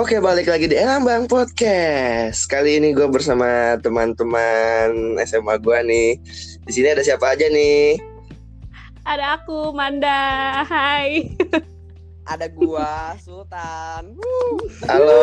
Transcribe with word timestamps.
Oke, 0.00 0.16
balik 0.16 0.48
lagi 0.48 0.64
di 0.64 0.80
Elambang 0.80 1.28
Podcast. 1.28 2.48
Kali 2.48 2.80
ini 2.80 2.96
gue 2.96 3.04
bersama 3.04 3.76
teman-teman 3.84 5.20
SMA 5.28 5.60
gue 5.60 5.76
nih. 5.84 6.10
Di 6.64 6.72
sini 6.72 6.88
ada 6.88 7.04
siapa 7.04 7.36
aja 7.36 7.44
nih? 7.52 8.00
Ada 9.04 9.36
aku, 9.36 9.76
Manda. 9.76 10.64
Hai. 10.64 11.36
Ada 12.32 12.48
gua, 12.48 13.12
Sultan. 13.20 14.16
Halo. 14.88 15.20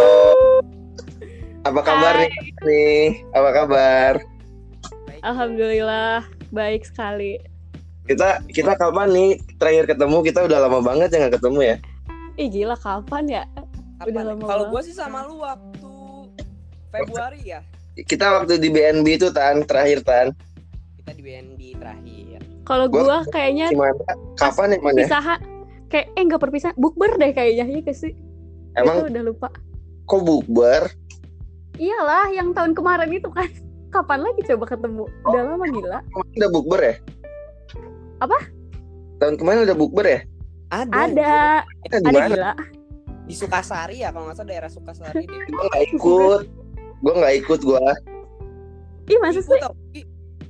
Apa 1.66 1.82
kabar 1.82 2.14
Hai. 2.22 2.30
nih? 2.30 2.34
Nih, 2.62 3.06
apa 3.34 3.50
kabar? 3.58 4.14
Alhamdulillah, 5.26 6.22
baik 6.54 6.86
sekali. 6.86 7.42
Kita 8.06 8.46
kita 8.46 8.78
kapan 8.78 9.10
nih 9.10 9.42
terakhir 9.58 9.90
ketemu? 9.90 10.22
Kita 10.22 10.46
udah 10.46 10.70
lama 10.70 10.86
banget 10.86 11.18
ya 11.18 11.26
nggak 11.26 11.42
ketemu 11.42 11.60
ya. 11.66 11.76
Ih 12.38 12.54
gila, 12.54 12.78
kapan 12.78 13.42
ya? 13.42 13.44
Kalau 13.98 14.64
gua 14.70 14.82
sih 14.86 14.94
sama 14.94 15.26
lu 15.26 15.42
waktu 15.42 15.92
Februari 16.94 17.42
ya. 17.44 17.60
Kita 17.98 18.42
waktu 18.42 18.62
di 18.62 18.70
BNB 18.70 19.18
itu 19.18 19.28
tan 19.34 19.66
terakhir 19.66 20.06
tan. 20.06 20.28
Kita 21.02 21.12
di 21.18 21.22
BND 21.26 21.62
terakhir. 21.82 22.40
Kalau 22.62 22.86
Gua- 22.92 23.04
gua 23.04 23.18
kayaknya 23.34 23.74
Gimana? 23.74 23.98
Kapan 24.38 24.76
ya 24.76 24.80
man 24.80 24.94
ya? 24.94 25.08
perpisahan 25.08 25.40
kayak 25.88 26.08
eh 26.14 26.22
enggak 26.22 26.42
perpisahan, 26.44 26.76
bukber 26.78 27.16
deh 27.18 27.32
kayaknya 27.34 27.66
ya 27.80 27.94
sih. 27.96 28.14
Emang 28.78 29.02
Itu 29.02 29.10
udah 29.10 29.24
lupa. 29.26 29.48
kok 30.06 30.22
bukber? 30.24 30.84
Iyalah, 31.78 32.30
yang 32.34 32.54
tahun 32.54 32.74
kemarin 32.74 33.10
itu 33.12 33.30
kan. 33.34 33.50
Kapan 33.88 34.20
lagi 34.20 34.42
coba 34.46 34.66
ketemu? 34.68 35.06
Udah 35.26 35.42
lama 35.48 35.66
gila. 35.66 36.00
Kemarin 36.06 36.34
udah 36.38 36.50
bukber 36.52 36.80
ya? 36.84 36.96
Apa? 38.20 38.38
Tahun 39.18 39.36
kemarin 39.40 39.60
udah 39.66 39.78
bukber 39.78 40.06
ya? 40.06 40.20
Ada. 40.68 40.92
Ada, 40.92 41.36
di 41.88 41.88
ada 41.96 42.10
mana? 42.12 42.28
gila. 42.28 42.52
Di 43.28 43.36
Sukasari 43.36 44.00
ya, 44.00 44.10
kalau 44.10 44.32
nggak 44.32 44.38
salah 44.40 44.50
daerah 44.50 44.72
Sukasari 44.72 45.24
deh. 45.24 45.42
Gue 45.46 45.64
nggak 45.68 45.84
ikut. 45.92 46.42
Gue 46.98 47.14
nggak 47.14 47.36
ikut 47.38 47.60
gue. 47.62 47.86
Ih, 49.08 49.20
masa 49.20 49.40
sih? 49.40 49.60
tau, 49.60 49.76
Ki. 49.92 50.02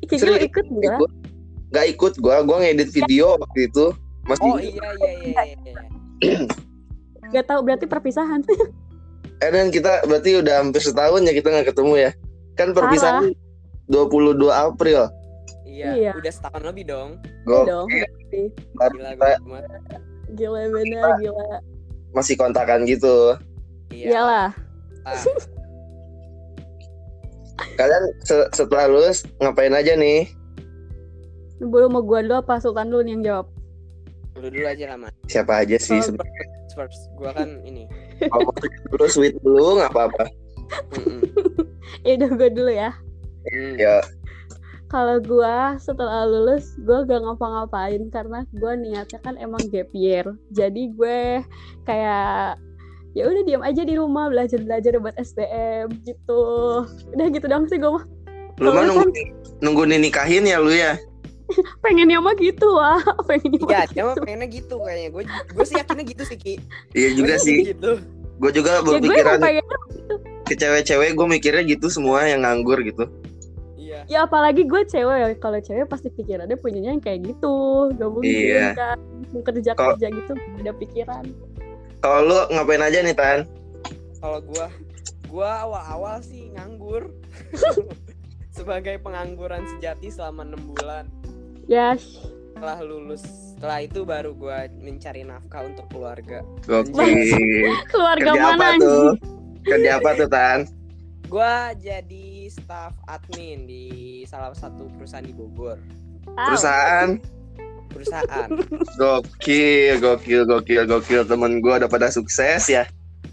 Kayaknya 0.06 0.18
lu 0.24 0.34
Serius? 0.38 0.48
ikut 0.48 0.66
gila. 0.68 0.86
Ikut. 0.96 1.12
Nggak 1.68 1.86
ikut 1.92 2.14
gue. 2.16 2.36
Gue 2.46 2.58
ngedit 2.62 2.90
video 2.92 3.28
waktu 3.36 3.60
itu. 3.66 3.86
Masih 4.24 4.44
Oh 4.46 4.60
iya 4.60 4.88
iya 4.94 5.12
iya. 5.18 5.44
iya. 6.22 6.46
Gak 7.34 7.46
tahu 7.46 7.60
berarti 7.62 7.86
perpisahan. 7.86 8.42
Eh 9.38 9.54
dan 9.54 9.70
kita 9.70 10.02
berarti 10.10 10.42
udah 10.42 10.66
hampir 10.66 10.82
setahun 10.82 11.22
ya 11.22 11.30
kita 11.30 11.54
nggak 11.54 11.70
ketemu 11.70 11.94
ya. 12.00 12.12
Kan 12.58 12.74
perpisahan 12.74 13.38
22 13.86 14.34
April. 14.50 15.14
Iya, 15.62 15.94
Iya. 15.94 16.12
udah 16.18 16.32
setahun 16.34 16.66
lebih 16.66 16.90
dong. 16.90 17.22
Gue 17.46 17.62
dong. 17.70 17.86
berarti. 17.86 18.42
Gila 18.50 19.12
gua 19.14 19.38
banget. 19.38 19.70
Gila 20.34 20.62
gila. 21.22 21.58
Masih 22.12 22.36
kontakan 22.40 22.86
gitu. 22.86 23.36
Iya. 23.92 24.08
Iyalah. 24.14 24.48
Ah, 25.08 25.18
Kalian 27.80 28.04
se- 28.22 28.50
setelah 28.54 28.86
lulus 28.86 29.26
ngapain 29.42 29.74
aja 29.74 29.98
nih? 29.98 30.30
Belum 31.58 31.90
mau 31.90 32.06
gua 32.06 32.22
dulu 32.22 32.38
apa 32.38 32.62
Sultan 32.62 32.94
dulu 32.94 33.02
nih 33.02 33.18
yang 33.18 33.24
jawab? 33.26 33.48
Lu 34.38 34.54
dulu 34.54 34.68
aja 34.70 34.94
lah, 34.94 34.98
Man. 35.02 35.10
Siapa 35.26 35.66
aja 35.66 35.78
sih? 35.82 35.98
Oh? 35.98 36.22
First, 36.78 37.10
gua 37.18 37.34
kan 37.34 37.58
ini. 37.66 37.90
Kalau 38.30 38.54
dulu 38.94 39.06
sweet 39.10 39.34
dulu 39.42 39.82
nggak 39.82 39.94
apa-apa. 39.94 40.26
Ya 42.04 42.20
udah 42.20 42.30
gue 42.36 42.50
dulu 42.52 42.72
ya. 42.72 42.92
Mm. 43.52 43.76
Ya 43.80 44.04
Kalau 44.88 45.20
gua 45.20 45.76
setelah 45.78 46.24
lulus, 46.24 46.80
gua 46.88 47.04
gak 47.04 47.20
ngapa-ngapain 47.20 48.08
karena 48.08 48.48
gua 48.56 48.80
niatnya 48.80 49.20
kan 49.20 49.36
emang 49.36 49.60
gap 49.68 49.92
year. 49.92 50.24
Jadi 50.56 50.96
gue 50.96 51.44
kayak 51.84 52.56
ya 53.18 53.24
udah 53.26 53.44
diam 53.50 53.64
aja 53.66 53.82
di 53.82 53.98
rumah 53.98 54.30
belajar 54.30 54.62
belajar 54.62 54.96
buat 55.02 55.18
SBM 55.18 55.90
gitu. 56.06 56.44
Udah 57.18 57.26
gitu 57.34 57.46
dong 57.50 57.66
sih 57.66 57.82
gue 57.82 57.90
mah 57.90 58.06
lu 58.58 58.74
mah 58.74 58.84
nunggu 58.90 59.10
nunggu 59.62 59.82
nikahin 59.86 60.46
ya 60.46 60.58
lu 60.62 60.74
ya. 60.74 60.98
pengennya 61.84 62.20
mah 62.20 62.36
gitu 62.36 62.68
wah 62.76 63.00
pengennya 63.24 63.64
mah 63.64 63.72
Iya, 63.72 63.82
gitu. 63.88 63.94
dia 63.96 64.04
mah 64.04 64.16
pengennya 64.20 64.48
gitu 64.52 64.76
kayaknya. 64.82 65.10
Gue 65.14 65.24
gue 65.28 65.66
sih 65.66 65.76
yakinnya 65.80 66.06
gitu 66.06 66.24
sih, 66.28 66.38
Ki. 66.38 66.54
Iya 66.94 67.10
juga 67.16 67.36
Gua 67.38 67.46
sih. 67.46 67.58
Gitu. 67.74 67.92
Gue 68.38 68.52
juga 68.54 68.70
ya 68.70 68.80
gue 68.82 68.94
berpikiran 69.02 69.38
emang 69.38 69.46
pengennya 69.46 69.78
ke 70.48 70.56
cewek-cewek 70.56 71.10
gue 71.12 71.28
mikirnya 71.28 71.64
gitu 71.68 71.88
semua 71.92 72.24
yang 72.24 72.46
nganggur 72.48 72.80
gitu. 72.86 73.10
Ya 74.08 74.24
apalagi 74.24 74.64
gue 74.64 74.82
cewek 74.84 75.16
ya 75.20 75.28
kalau 75.36 75.60
cewek 75.60 75.84
pasti 75.86 76.08
pikirannya 76.08 76.56
punyanya 76.56 76.96
yang 76.96 77.04
kayak 77.04 77.28
gitu 77.28 77.56
gak 77.92 78.08
mungkin 78.08 78.32
Iya. 78.32 78.72
kan 78.72 78.98
mau 79.30 79.44
kerja 79.44 79.72
kerja 79.74 80.08
gitu 80.08 80.32
gak 80.32 80.64
ada 80.64 80.74
pikiran 80.74 81.26
Kalau 81.98 82.20
lu 82.24 82.38
ngapain 82.50 82.80
aja 82.80 83.02
nih 83.02 83.12
Tan? 83.12 83.44
Kalau 84.18 84.40
gua 84.40 84.68
gua 85.28 85.50
awal-awal 85.62 86.22
sih 86.22 86.48
nganggur. 86.54 87.10
Sebagai 88.58 88.98
pengangguran 88.98 89.66
sejati 89.68 90.08
selama 90.08 90.46
enam 90.46 90.62
bulan. 90.68 91.06
ya 91.66 91.98
Setelah 91.98 92.80
lulus, 92.82 93.22
setelah 93.54 93.82
itu 93.82 94.02
baru 94.02 94.34
gua 94.34 94.66
mencari 94.74 95.22
nafkah 95.22 95.66
untuk 95.66 95.90
keluarga. 95.90 96.42
Keluarga 97.90 98.30
Kerja 98.30 98.32
mana 98.34 98.56
apa 98.56 98.70
tuh? 98.78 99.10
Kerja 99.62 99.90
apa 99.98 100.10
tuh 100.16 100.30
Tan? 100.30 100.60
Gua 101.28 101.54
jadi 101.76 102.37
staff 102.48 102.96
admin 103.06 103.64
di 103.64 103.84
salah 104.24 104.52
satu 104.52 104.88
perusahaan 104.96 105.24
di 105.24 105.32
Bogor. 105.32 105.78
Tahu. 106.26 106.36
Perusahaan. 106.36 107.10
Perusahaan. 107.88 108.50
Gokil, 109.00 109.98
gokil, 109.98 110.42
gokil, 110.44 110.84
gokil. 110.86 111.22
Temen 111.24 111.64
gue 111.64 111.74
udah 111.74 111.90
pada 111.90 112.12
sukses 112.12 112.68
ya. 112.68 112.84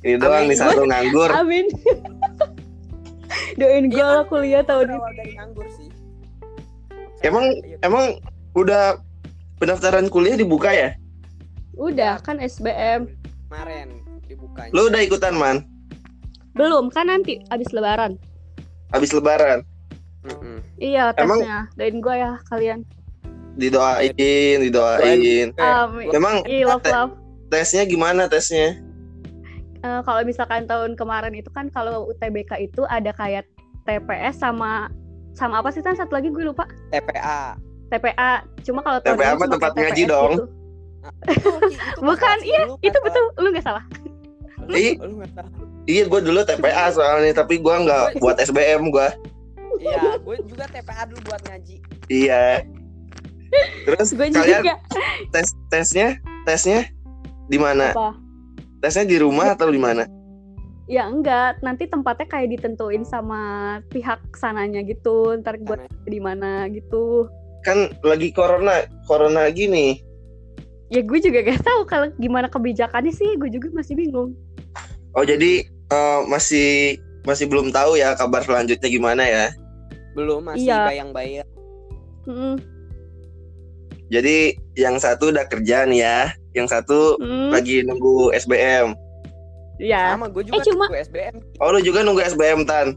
Ini 0.04 0.20
doang 0.20 0.46
Amin. 0.46 0.52
nih 0.52 0.58
satu 0.58 0.82
nganggur. 0.84 1.30
Amin. 1.32 1.66
Doain 3.58 3.86
gue 3.90 3.98
Iya, 3.98 4.06
lah 4.20 4.24
kuliah 4.26 4.62
tahun 4.62 4.94
ini. 4.94 4.98
Dari 5.16 5.32
nganggur 5.38 5.66
sih. 5.74 5.88
Emang 7.22 7.46
Iya. 7.62 7.76
emang 7.82 8.04
udah 8.52 8.98
pendaftaran 9.58 10.06
kuliah 10.06 10.36
dibuka 10.36 10.70
ya? 10.70 10.94
Udah 11.74 12.20
kan 12.22 12.38
SBM. 12.38 13.10
kemarin 13.48 14.02
dibukanya. 14.26 14.72
Lu 14.74 14.90
udah 14.90 14.98
ikutan 14.98 15.34
man? 15.38 15.62
Belum 16.58 16.90
kan 16.90 17.06
nanti 17.06 17.38
abis 17.54 17.70
lebaran. 17.70 18.18
Habis 18.94 19.10
lebaran 19.10 19.66
Mm-mm. 20.24 20.64
Iya 20.78 21.12
Emang- 21.14 21.42
tesnya. 21.42 21.58
Doain 21.74 21.98
gue 21.98 22.14
ya 22.14 22.32
kalian. 22.48 22.80
didoain, 23.54 24.10
didoain. 24.58 25.54
Amin. 25.54 26.10
Memang 26.10 26.42
Ih, 26.44 26.64
love 26.64 26.82
love. 26.82 27.14
tesnya 27.46 27.84
gimana 27.84 28.26
tesnya? 28.26 28.74
Eh, 29.78 30.00
kalau 30.00 30.24
misalkan 30.24 30.64
tahun 30.64 30.96
kemarin 30.96 31.30
itu 31.32 31.46
kan 31.48 31.68
kalau 31.68 32.08
UTBK 32.08 32.50
itu 32.64 32.82
ada 32.84 33.12
kayak 33.12 33.46
TPS 33.84 34.40
sama 34.40 34.88
sama 35.34 35.60
apa 35.60 35.70
sih 35.70 35.82
kan 35.82 35.92
satu 35.92 36.14
lagi 36.14 36.30
gue 36.30 36.40
lupa 36.42 36.64
TPA. 36.88 37.54
TPA 37.86 38.30
cuma 38.64 38.80
kalau 38.80 38.98
TPA 38.98 39.36
mah 39.36 39.46
tempat 39.46 39.70
ngaji 39.72 40.02
TPS 40.02 40.08
dong. 40.08 40.32
gitu. 40.32 40.44
Itu 41.28 41.50
Bukan, 42.08 42.36
iya, 42.42 42.64
lu 42.64 42.80
itu 42.80 42.98
betul 42.98 43.22
lu 43.36 43.52
nggak 43.52 43.62
salah 43.62 43.84
Tahu. 44.66 45.62
Iya, 45.84 46.02
gue 46.08 46.20
dulu 46.24 46.40
TPA 46.42 46.86
soalnya, 46.90 47.32
tapi 47.36 47.60
gue 47.60 47.74
nggak 47.74 48.18
buat 48.18 48.36
SBM 48.38 48.88
gue. 48.88 49.08
Iya, 49.80 50.16
gue 50.16 50.36
juga 50.48 50.64
TPA 50.70 51.04
dulu 51.08 51.20
buat 51.28 51.42
ngaji. 51.44 51.76
Iya. 52.08 52.64
Terus 53.84 54.08
gue 54.10 54.26
kalian 54.32 54.62
juga 54.64 54.74
tes 55.30 55.48
tesnya 55.68 56.18
tesnya 56.42 56.88
di 57.46 57.58
mana? 57.60 57.92
apa 57.92 58.16
Tesnya 58.80 59.04
di 59.06 59.16
rumah 59.16 59.52
atau 59.54 59.68
di 59.68 59.78
mana? 59.78 60.04
ya 60.84 61.08
enggak 61.08 61.64
nanti 61.64 61.88
tempatnya 61.88 62.28
kayak 62.28 62.60
ditentuin 62.60 63.08
sama 63.08 63.40
pihak 63.88 64.20
sananya 64.36 64.84
gitu 64.84 65.32
ntar 65.40 65.56
buat 65.64 65.80
di 66.04 66.20
mana 66.20 66.68
gitu 66.68 67.24
Kan 67.64 67.88
lagi 68.04 68.28
corona, 68.36 68.84
corona 69.08 69.48
gini. 69.48 69.96
ya 70.92 71.00
gue 71.00 71.16
juga 71.24 71.40
gak 71.40 71.64
tahu 71.64 71.88
kalau 71.88 72.12
gimana 72.20 72.52
kebijakannya 72.52 73.16
sih 73.16 73.32
gue 73.40 73.48
juga 73.48 73.72
masih 73.72 73.96
bingung 73.96 74.36
Oh 75.14 75.22
jadi 75.22 75.62
eh, 75.64 76.20
masih 76.26 76.98
masih 77.22 77.46
belum 77.46 77.70
tahu 77.70 77.94
ya 77.94 78.12
kabar 78.14 78.42
selanjutnya 78.42 78.86
gimana 78.86 79.22
ya. 79.22 79.46
Belum 80.12 80.42
masih 80.42 80.68
Iya. 80.68 80.80
bayang-bayang. 80.84 81.48
Mm, 82.24 82.56
Jadi 84.06 84.36
yang 84.74 84.96
satu 84.96 85.28
udah 85.28 85.44
kerja 85.44 85.84
nih 85.84 86.00
ya, 86.00 86.18
yang 86.52 86.64
satu 86.64 87.16
mm, 87.16 87.50
lagi 87.50 87.80
nunggu 87.80 88.30
SBM. 88.32 88.92
ya 89.74 90.14
Sama 90.14 90.28
gue 90.28 90.44
juga 90.44 90.54
Eh, 90.56 90.64
cuma- 90.64 90.86
nunggu 90.86 90.98
SBM. 91.02 91.34
Oh 91.58 91.68
lu 91.68 91.80
juga 91.80 92.00
nunggu 92.00 92.22
SBM 92.22 92.62
tan? 92.62 92.94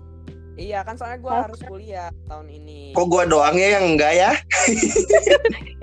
Iya 0.53 0.81
kan 0.81 0.93
soalnya 0.93 1.17
gue 1.19 1.31
Oh. 1.31 1.41
harus 1.43 1.59
kuliah 1.63 2.09
tahun 2.27 2.47
ini. 2.51 2.91
Kok 2.91 3.07
gua 3.07 3.23
doang 3.23 3.55
ya 3.55 3.77
yang 3.77 3.93
enggak 3.93 4.13
ya? 4.15 4.31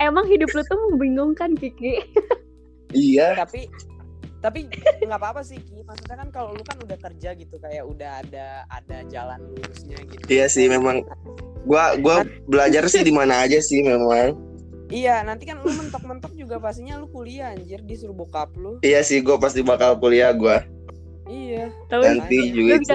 emang 0.00 0.26
hidup 0.26 0.48
lu 0.48 0.62
tuh 0.62 0.78
membingungkan 0.86 1.54
Kiki 1.54 2.02
Iya. 2.88 3.34
Tapi 3.36 3.66
tapi 4.46 4.70
nggak 5.02 5.18
apa-apa 5.18 5.42
sih 5.42 5.58
Ki. 5.58 5.82
Maksudnya 5.82 6.16
kan 6.16 6.28
kalau 6.30 6.50
lu 6.52 6.62
kan 6.62 6.78
udah 6.78 6.94
kerja 6.96 7.34
gitu 7.34 7.58
kayak 7.58 7.82
udah 7.82 8.22
ada 8.22 8.46
ada 8.68 9.02
jalan 9.04 9.42
lurusnya 9.50 9.98
gitu. 10.06 10.22
Iya 10.28 10.46
sih, 10.46 10.66
memang. 10.66 11.02
Gua 11.62 11.98
gua 11.98 12.16
belajar 12.46 12.86
sih 12.86 13.02
di 13.02 13.10
mana 13.10 13.42
aja 13.42 13.58
sih 13.58 13.82
memang. 13.82 14.38
Iya, 14.86 15.18
nanti 15.20 15.44
kan 15.44 15.58
lu 15.58 15.66
mentok-mentok 15.68 16.30
juga 16.32 16.56
pastinya 16.56 16.94
lu 16.94 17.10
kuliah 17.10 17.50
anjir 17.50 17.82
disuruh 17.82 18.14
bokap 18.14 18.54
lu. 18.54 18.78
Iya 18.80 19.02
sih, 19.02 19.18
gue 19.18 19.34
pasti 19.34 19.58
bakal 19.58 19.98
kuliah 19.98 20.30
gue. 20.30 20.62
Iya. 21.26 21.74
Tahu 21.90 22.00
Nanti 22.00 22.38
Makanya. 22.38 22.54
juga 22.54 22.62
lu 22.62 22.78
itu. 22.78 22.82
bisa 22.86 22.94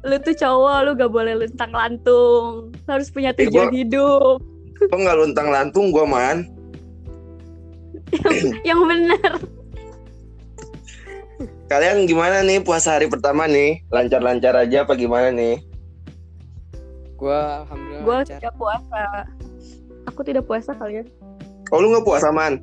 lu 0.00 0.16
tuh 0.16 0.32
cowok 0.32 0.76
lu 0.80 0.90
gak 0.94 1.12
boleh 1.12 1.34
luntang 1.36 1.68
lantung 1.70 2.72
Lu 2.72 2.88
harus 2.88 3.10
punya 3.10 3.34
Eh, 3.34 3.44
tujuan 3.44 3.68
gua- 3.68 3.76
hidup 3.76 4.38
Kok 4.80 4.96
nggak 4.96 5.18
luntang 5.18 5.48
lantung 5.50 5.92
gua 5.92 6.06
man? 6.06 6.48
yang 8.62 8.80
benar 8.80 9.36
Kalian 11.70 12.02
gimana 12.04 12.42
nih 12.42 12.58
puasa 12.58 12.98
hari 12.98 13.06
pertama 13.06 13.46
nih? 13.46 13.78
Lancar-lancar 13.88 14.58
aja 14.58 14.82
apa 14.82 14.92
gimana 14.92 15.30
nih? 15.30 15.62
Gua 17.14 17.62
alhamdulillah 17.62 18.02
gue 18.02 18.16
lancar. 18.16 18.38
tidak 18.38 18.54
puasa 18.56 19.02
aku 20.02 20.20
tidak 20.24 20.44
puasa 20.44 20.72
kalian 20.72 21.04
Oh 21.68 21.78
lu 21.78 21.92
nggak 21.92 22.02
puasa 22.02 22.32
man? 22.32 22.58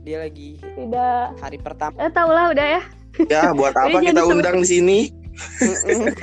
Dia 0.00 0.22
lagi 0.22 0.56
tidak 0.62 1.34
hari 1.36 1.58
pertama. 1.58 1.98
eh 1.98 2.08
tau 2.08 2.30
lah 2.30 2.48
udah 2.48 2.66
ya 2.70 2.82
Ya 3.26 3.50
buat 3.50 3.72
apa 3.72 3.98
kita 3.98 4.22
undang 4.22 4.60
di 4.60 4.68
sini? 4.70 4.98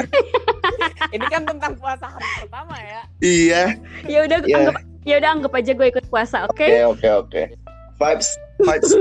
Ini 1.12 1.26
kan 1.28 1.44
tentang 1.44 1.74
puasa 1.76 2.06
hari 2.08 2.26
pertama 2.40 2.74
ya. 2.80 3.02
Iya. 3.20 3.64
ya 4.08 4.20
udah 4.24 4.38
Iya. 4.42 4.56
anggap 4.58 4.76
ya 5.04 5.16
udah 5.20 5.30
anggap 5.32 5.52
aja 5.54 5.72
gue 5.72 5.88
ikut 5.92 6.06
puasa 6.08 6.48
oke 6.48 6.64
Oke 6.64 6.82
oke 6.88 7.08
oke. 7.20 7.42
Vibes 7.94 8.30
vibes 8.30 8.30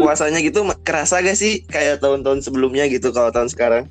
puasanya 0.02 0.42
gitu 0.42 0.66
kerasa 0.82 1.22
gak 1.22 1.38
sih 1.38 1.62
kayak 1.70 2.02
tahun-tahun 2.02 2.42
sebelumnya 2.44 2.86
gitu 2.90 3.14
kalau 3.14 3.30
tahun 3.30 3.48
sekarang? 3.48 3.84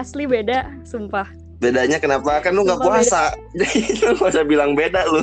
asli 0.00 0.24
beda 0.24 0.72
sumpah 0.88 1.28
Bedanya 1.62 2.02
kenapa? 2.02 2.42
Kan 2.42 2.58
lu 2.58 2.66
nggak 2.66 2.82
puasa. 2.82 3.30
Jadi 3.58 4.02
lu 4.02 4.18
usah 4.18 4.42
bilang 4.42 4.74
beda 4.74 5.06
lu. 5.06 5.22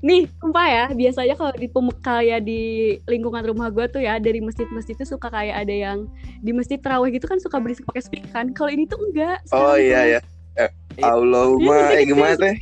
nih 0.00 0.24
sumpah 0.40 0.64
ya 0.64 0.84
biasanya 0.96 1.36
kalau 1.36 1.52
di 1.60 1.68
pemekal 1.68 2.24
ya 2.24 2.40
di 2.40 2.96
lingkungan 3.04 3.44
rumah 3.44 3.68
gue 3.68 3.84
tuh 3.92 4.00
ya 4.00 4.16
dari 4.16 4.40
masjid-masjid 4.40 4.96
tuh 4.96 5.04
suka 5.04 5.28
kayak 5.28 5.60
ada 5.60 5.74
yang 5.76 6.08
di 6.40 6.56
masjid 6.56 6.80
terawih 6.80 7.12
gitu 7.12 7.28
kan 7.28 7.36
suka 7.36 7.60
berisik 7.60 7.84
pakai 7.84 8.00
speaker 8.00 8.32
kan 8.32 8.48
kalau 8.56 8.72
ini 8.72 8.88
tuh 8.88 8.96
enggak 8.96 9.44
Oh 9.52 9.76
iya 9.76 10.16
ya. 10.16 10.20
Eh, 10.56 10.72
Allahumma 11.04 11.92
eh 11.92 12.08
gimana 12.08 12.32
teh? 12.32 12.56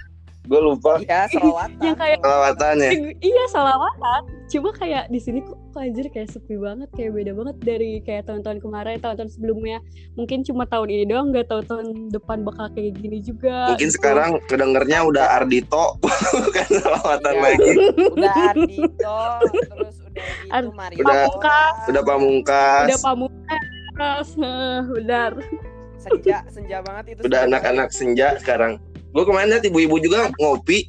Gue 0.49 0.61
lupa 0.63 0.97
Iya, 0.99 1.29
selawatan. 1.29 1.79
yang 1.79 1.95
kayak 1.95 2.19
pelawatannya. 2.19 2.91
iya 3.21 3.45
salawatan 3.47 4.21
cuma 4.49 4.73
kayak 4.73 5.05
di 5.07 5.21
sini 5.21 5.45
kok 5.45 5.61
anjir 5.77 6.09
kayak 6.09 6.27
sepi 6.27 6.57
banget 6.57 6.89
kayak 6.91 7.13
beda 7.13 7.37
banget 7.37 7.57
dari 7.61 8.01
kayak 8.01 8.25
tahun-tahun 8.25 8.59
kemarin 8.59 8.97
tahun-tahun 8.97 9.29
sebelumnya 9.31 9.85
mungkin 10.15 10.41
cuma 10.41 10.65
tahun 10.65 10.89
ini 10.89 11.05
doang 11.05 11.29
nggak 11.29 11.47
tahu 11.47 11.61
tahun 11.63 11.87
depan 12.09 12.43
bakal 12.43 12.73
kayak 12.73 12.97
gini 12.97 13.21
juga 13.21 13.69
Mungkin 13.69 13.87
gitu. 13.87 14.01
sekarang 14.01 14.41
kedengernya 14.43 15.05
udah 15.05 15.37
Ardito 15.37 16.01
bukan 16.49 16.67
selawatan 16.67 17.29
Iya. 17.31 17.43
lagi. 17.45 17.71
udah 18.09 18.33
Ardito, 18.49 19.21
terus 19.69 19.97
udah 20.01 20.25
gitu 20.25 20.49
Ar- 20.49 20.73
Mario. 20.73 21.05
Pamungkas. 21.05 21.75
Udah 21.87 22.03
pamungkas. 22.03 22.87
udah 22.89 23.01
pamungkas 23.05 24.27
benar 24.97 25.33
senja, 25.99 26.39
senja 26.49 26.79
banget 26.81 27.05
itu. 27.13 27.21
Udah 27.21 27.41
senja 27.43 27.49
anak-anak 27.53 27.89
senja 27.91 28.29
sekarang. 28.39 28.81
Gue 29.09 29.25
kemarin 29.25 29.49
liat 29.51 29.65
ibu-ibu 29.65 29.97
juga 29.99 30.29
ngopi. 30.37 30.89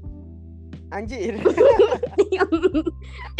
Anjir. 0.90 1.38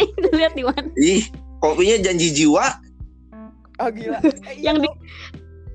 itu 0.00 0.28
lihat 0.32 0.52
di 0.54 0.62
mana 0.62 0.86
Ih, 0.96 1.26
kopinya 1.58 1.96
janji 2.00 2.30
jiwa. 2.32 2.66
Oh 3.80 3.88
gila. 3.88 4.18
Eh, 4.48 4.54
iya 4.56 4.70
Yang 4.70 4.76
di- 4.86 4.98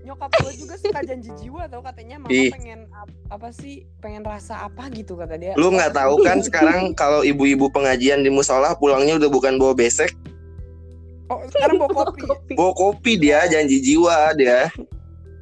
nyokap 0.05 0.29
gue 0.37 0.53
juga 0.53 0.77
suka 0.77 1.01
janji 1.01 1.33
jiwa 1.35 1.65
tau 1.65 1.81
katanya 1.81 2.21
mama 2.21 2.29
Ih. 2.29 2.53
pengen 2.53 2.85
ap- 2.93 3.09
apa 3.27 3.49
sih 3.49 3.81
pengen 3.97 4.21
rasa 4.21 4.61
apa 4.61 4.85
gitu 4.93 5.17
kata 5.17 5.33
dia 5.33 5.57
Lu 5.57 5.73
nggak 5.73 5.97
tahu 5.97 6.21
kan 6.21 6.37
sekarang 6.45 6.93
kalau 6.93 7.25
ibu-ibu 7.25 7.73
pengajian 7.73 8.21
di 8.21 8.29
musola 8.29 8.77
pulangnya 8.77 9.17
udah 9.17 9.25
bukan 9.27 9.57
bawa 9.57 9.73
besek, 9.73 10.13
oh 11.25 11.41
sekarang 11.49 11.81
bawa 11.81 12.05
kopi 12.13 12.53
bawa 12.53 12.71
kopi 12.77 13.11
dia 13.17 13.49
janji 13.49 13.81
jiwa 13.81 14.29
dia. 14.37 14.69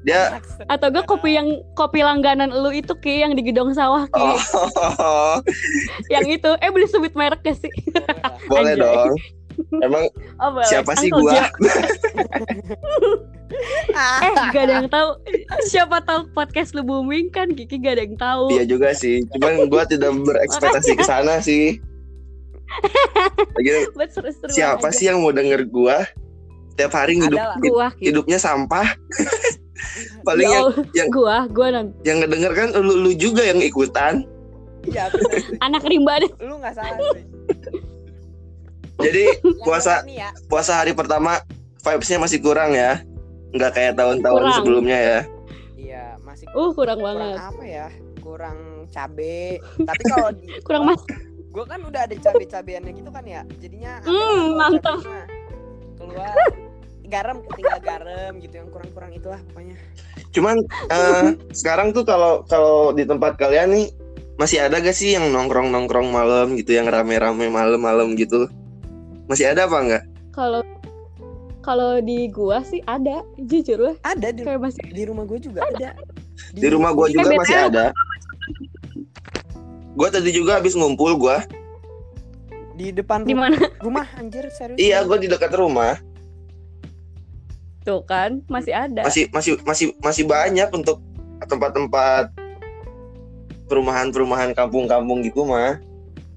Dia 0.04 0.44
atau 0.68 0.92
gak 0.92 1.08
kopi 1.08 1.40
yang 1.40 1.64
kopi 1.80 2.04
langganan 2.04 2.52
lu 2.52 2.76
itu 2.76 2.92
ki 3.00 3.24
yang 3.24 3.40
di 3.40 3.44
gedong 3.44 3.72
sawah 3.72 4.04
ki 4.12 4.20
oh, 4.20 5.40
yang 6.14 6.28
itu 6.28 6.52
eh 6.60 6.68
boleh 6.68 6.90
sebut 6.92 7.16
merek 7.16 7.40
gak 7.40 7.56
sih 7.56 7.72
boleh 8.52 8.76
dong. 8.76 9.16
Emang 9.86 10.10
oh, 10.42 10.50
boleh. 10.50 10.68
siapa 10.68 10.92
sih 10.98 11.10
Uncle 11.14 11.30
gua? 11.30 11.46
Eh 13.94 14.34
gak 14.50 14.64
ada 14.66 14.74
yang 14.82 14.90
tahu 14.90 15.14
siapa 15.70 16.02
tahu 16.02 16.26
podcast 16.34 16.74
lu 16.74 16.82
booming 16.82 17.30
kan 17.30 17.54
Kiki 17.54 17.78
gak 17.78 18.02
ada 18.02 18.04
yang 18.04 18.18
tahu 18.18 18.50
Iya 18.50 18.64
juga 18.66 18.98
sih. 18.98 19.22
Cuman 19.38 19.70
gua 19.70 19.86
tidak 19.86 20.10
berekspektasi 20.26 20.98
ke 20.98 21.06
sana 21.06 21.38
sih. 21.38 21.78
Lagi 23.54 23.86
siapa 24.50 24.90
aja. 24.90 24.96
sih 24.96 25.06
yang 25.06 25.22
mau 25.22 25.30
denger 25.30 25.70
gua? 25.70 26.02
Tiap 26.74 26.90
hari 26.98 27.22
hidup, 27.22 27.38
hidupnya 28.02 28.42
sampah. 28.42 28.98
Paling 30.28 30.46
Ya 30.46 30.54
yang 30.54 30.68
yang- 30.94 31.10
gua 31.10 31.38
gua 31.48 31.68
nanti 31.72 31.96
yang 32.04 32.18
ngedenger 32.20 32.52
kan 32.52 32.68
lu, 32.76 32.94
lu 32.98 33.12
juga 33.14 33.42
yang 33.42 33.60
ikutan. 33.60 34.24
iya 34.84 35.08
sih. 35.10 35.56
anak 35.66 35.84
rimba 35.84 36.20
deh 36.20 36.32
lu 36.40 36.58
nggak 36.58 36.74
salah 36.74 36.98
sih 37.12 37.24
Jadi 38.96 39.24
Yang 39.42 39.58
puasa 39.62 39.94
ya 40.06 40.30
puasa 40.46 40.74
hari 40.78 40.92
pertama 40.92 41.42
vibes-nya 41.80 42.18
masih 42.18 42.40
kurang 42.40 42.72
ya. 42.72 43.02
Nggak 43.50 43.72
kayak 43.72 43.94
tahun-tahun 43.96 44.42
Kurang. 44.42 44.56
sebelumnya 44.56 44.98
ya. 44.98 45.20
iya 45.76 46.06
masih 46.20 46.48
uh 46.50 46.72
kurang 46.72 46.98
kurang 46.98 47.20
banget 47.20 47.38
apa 47.40 47.64
ya 47.64 47.88
kurang 48.18 48.58
cabe 48.90 49.60
tapi 49.78 50.04
kalau 50.08 50.30
di 50.32 50.46
kurang 50.66 50.84
mas 50.86 51.02
gue 51.46 51.64
kan 51.64 51.80
udah 51.80 52.02
ada 52.02 52.16
cabe 52.18 52.44
cabeannya 52.44 52.92
gitu 52.92 53.10
kan 53.10 53.22
ya 53.24 53.42
jadinya 53.58 54.02
tuh 54.02 54.58
mantap. 54.58 54.98
keluar 55.96 56.34
garam 57.14 57.38
tinggal 57.54 57.80
garam 57.86 58.34
gitu 58.42 58.58
yang 58.58 58.70
kurang 58.74 58.90
kurang 58.98 59.12
itulah 59.14 59.38
pokoknya 59.54 59.78
Cuman 60.34 60.58
eh, 60.90 61.38
sekarang 61.62 61.94
tuh 61.94 62.04
kalau 62.04 62.42
kalau 62.50 62.92
di 62.92 63.06
tempat 63.06 63.38
kalian 63.38 63.70
nih 63.70 63.88
masih 64.42 64.66
ada 64.66 64.82
gak 64.82 64.98
sih 64.98 65.14
yang 65.14 65.30
nongkrong-nongkrong 65.30 66.10
malam 66.10 66.58
gitu 66.58 66.74
yang 66.74 66.90
rame-rame 66.90 67.54
malam-malam 67.54 68.18
gitu? 68.18 68.50
Masih 69.30 69.54
ada 69.54 69.70
apa 69.70 69.78
enggak? 69.78 70.04
kalau 70.34 70.66
kalau 71.62 72.02
di 72.02 72.26
gua 72.28 72.66
sih 72.66 72.82
ada 72.90 73.22
jujur 73.38 73.78
lah 73.78 73.96
ada 74.02 74.34
di, 74.34 74.42
kayak 74.42 74.60
masih 74.60 74.82
di 74.90 75.06
rumah 75.06 75.24
gue 75.30 75.40
juga 75.40 75.62
ada 75.70 75.94
Di 76.50 76.68
rumah 76.74 76.92
gua 76.98 77.08
juga 77.14 77.30
masih 77.38 77.58
ada. 77.70 77.86
Gua 79.94 80.10
tadi 80.10 80.34
juga 80.34 80.58
habis 80.58 80.74
ngumpul 80.74 81.14
gua. 81.16 81.46
di 82.74 82.90
depan 82.90 83.22
di 83.22 83.38
mana 83.38 83.54
rumah 83.86 84.10
anjir 84.18 84.50
serius 84.50 84.82
Iya, 84.82 85.06
gua 85.06 85.22
di 85.22 85.30
dekat 85.30 85.54
rumah. 85.54 86.02
Tuh 87.84 88.02
kan 88.04 88.40
masih 88.48 88.74
ada 88.74 89.04
Masih 89.04 89.28
masih 89.30 89.60
masih 89.62 89.88
masih 90.00 90.24
banyak 90.24 90.68
untuk 90.72 91.04
tempat-tempat 91.44 92.32
perumahan-perumahan 93.68 94.52
kampung-kampung 94.54 95.24
gitu 95.24 95.44
mah. 95.44 95.80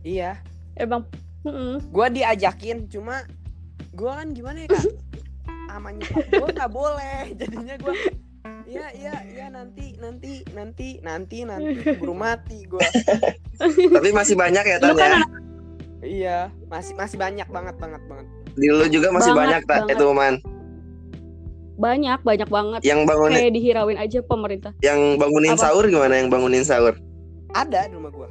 iya 0.03 0.39
emang 0.75 1.03
mm-mm. 1.43 1.83
gue 1.83 2.07
diajakin 2.13 2.87
cuma 2.87 3.23
gue 3.91 4.11
kan 4.11 4.29
gimana 4.31 4.67
ya 4.67 4.69
kak 4.71 4.85
amanya 5.75 6.07
gue 6.27 6.49
nggak 6.49 6.71
boleh 6.71 7.23
jadinya 7.41 7.77
gue 7.77 7.95
Iya 8.67 8.91
iya 8.95 9.15
iya 9.27 9.47
nanti 9.47 9.95
nanti 9.99 10.43
nanti 10.51 10.99
nanti 10.99 11.43
nanti 11.43 11.83
keburu 11.83 12.15
mati 12.23 12.67
gue 12.67 12.83
Tapi 13.59 14.11
masih 14.11 14.35
banyak 14.35 14.63
ya 14.63 14.77
Lu 14.83 14.91
kan 14.91 14.99
tanya. 14.99 15.19
iya 16.03 16.39
masih 16.67 16.95
masih 16.95 17.15
banyak 17.15 17.47
banget 17.47 17.75
banget 17.79 18.03
banget 18.07 18.27
Di 18.55 18.67
lu 18.71 18.87
juga 18.87 19.11
masih 19.11 19.35
banyak 19.35 19.63
Banget, 19.67 19.71
tak 19.71 19.81
banget. 19.87 19.99
itu 19.99 20.07
man. 20.11 20.35
Banyak 21.77 22.19
banyak 22.21 22.49
banget 22.49 22.81
Yang 22.83 23.01
bangunin 23.05 23.37
kayak 23.37 23.53
dihirauin 23.53 23.99
aja 24.01 24.19
pemerintah 24.21 24.73
yang 24.81 25.21
bangunin 25.21 25.53
Apa? 25.53 25.63
sahur 25.69 25.85
gimana 25.85 26.15
yang 26.17 26.29
bangunin 26.29 26.65
sahur? 26.65 26.97
ada 27.53 27.85
di 27.85 27.95
rumah 27.95 28.11
gue 28.11 28.29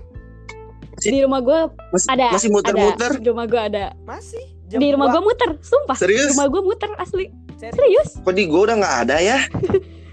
di 0.96 1.20
rumah 1.22 1.40
gua 1.40 1.60
Masih 1.92 2.10
ada 2.10 2.28
masih 2.32 2.50
muter-muter. 2.50 3.12
ada. 3.12 3.20
di 3.20 3.28
rumah 3.28 3.46
gua 3.46 3.62
ada 3.68 3.86
masih 4.04 4.46
di 4.66 4.88
rumah 4.90 5.08
gua 5.10 5.22
muter 5.22 5.50
sumpah 5.62 5.94
Serius? 5.96 6.26
di 6.26 6.32
rumah 6.34 6.48
gua 6.48 6.62
muter 6.64 6.90
asli 6.98 7.26
serius 7.56 7.76
serius 7.76 8.10
Kok 8.20 8.34
di 8.34 8.44
gua 8.48 8.62
udah 8.66 8.76
nggak 8.80 8.96
ada 9.04 9.18
ya? 9.20 9.38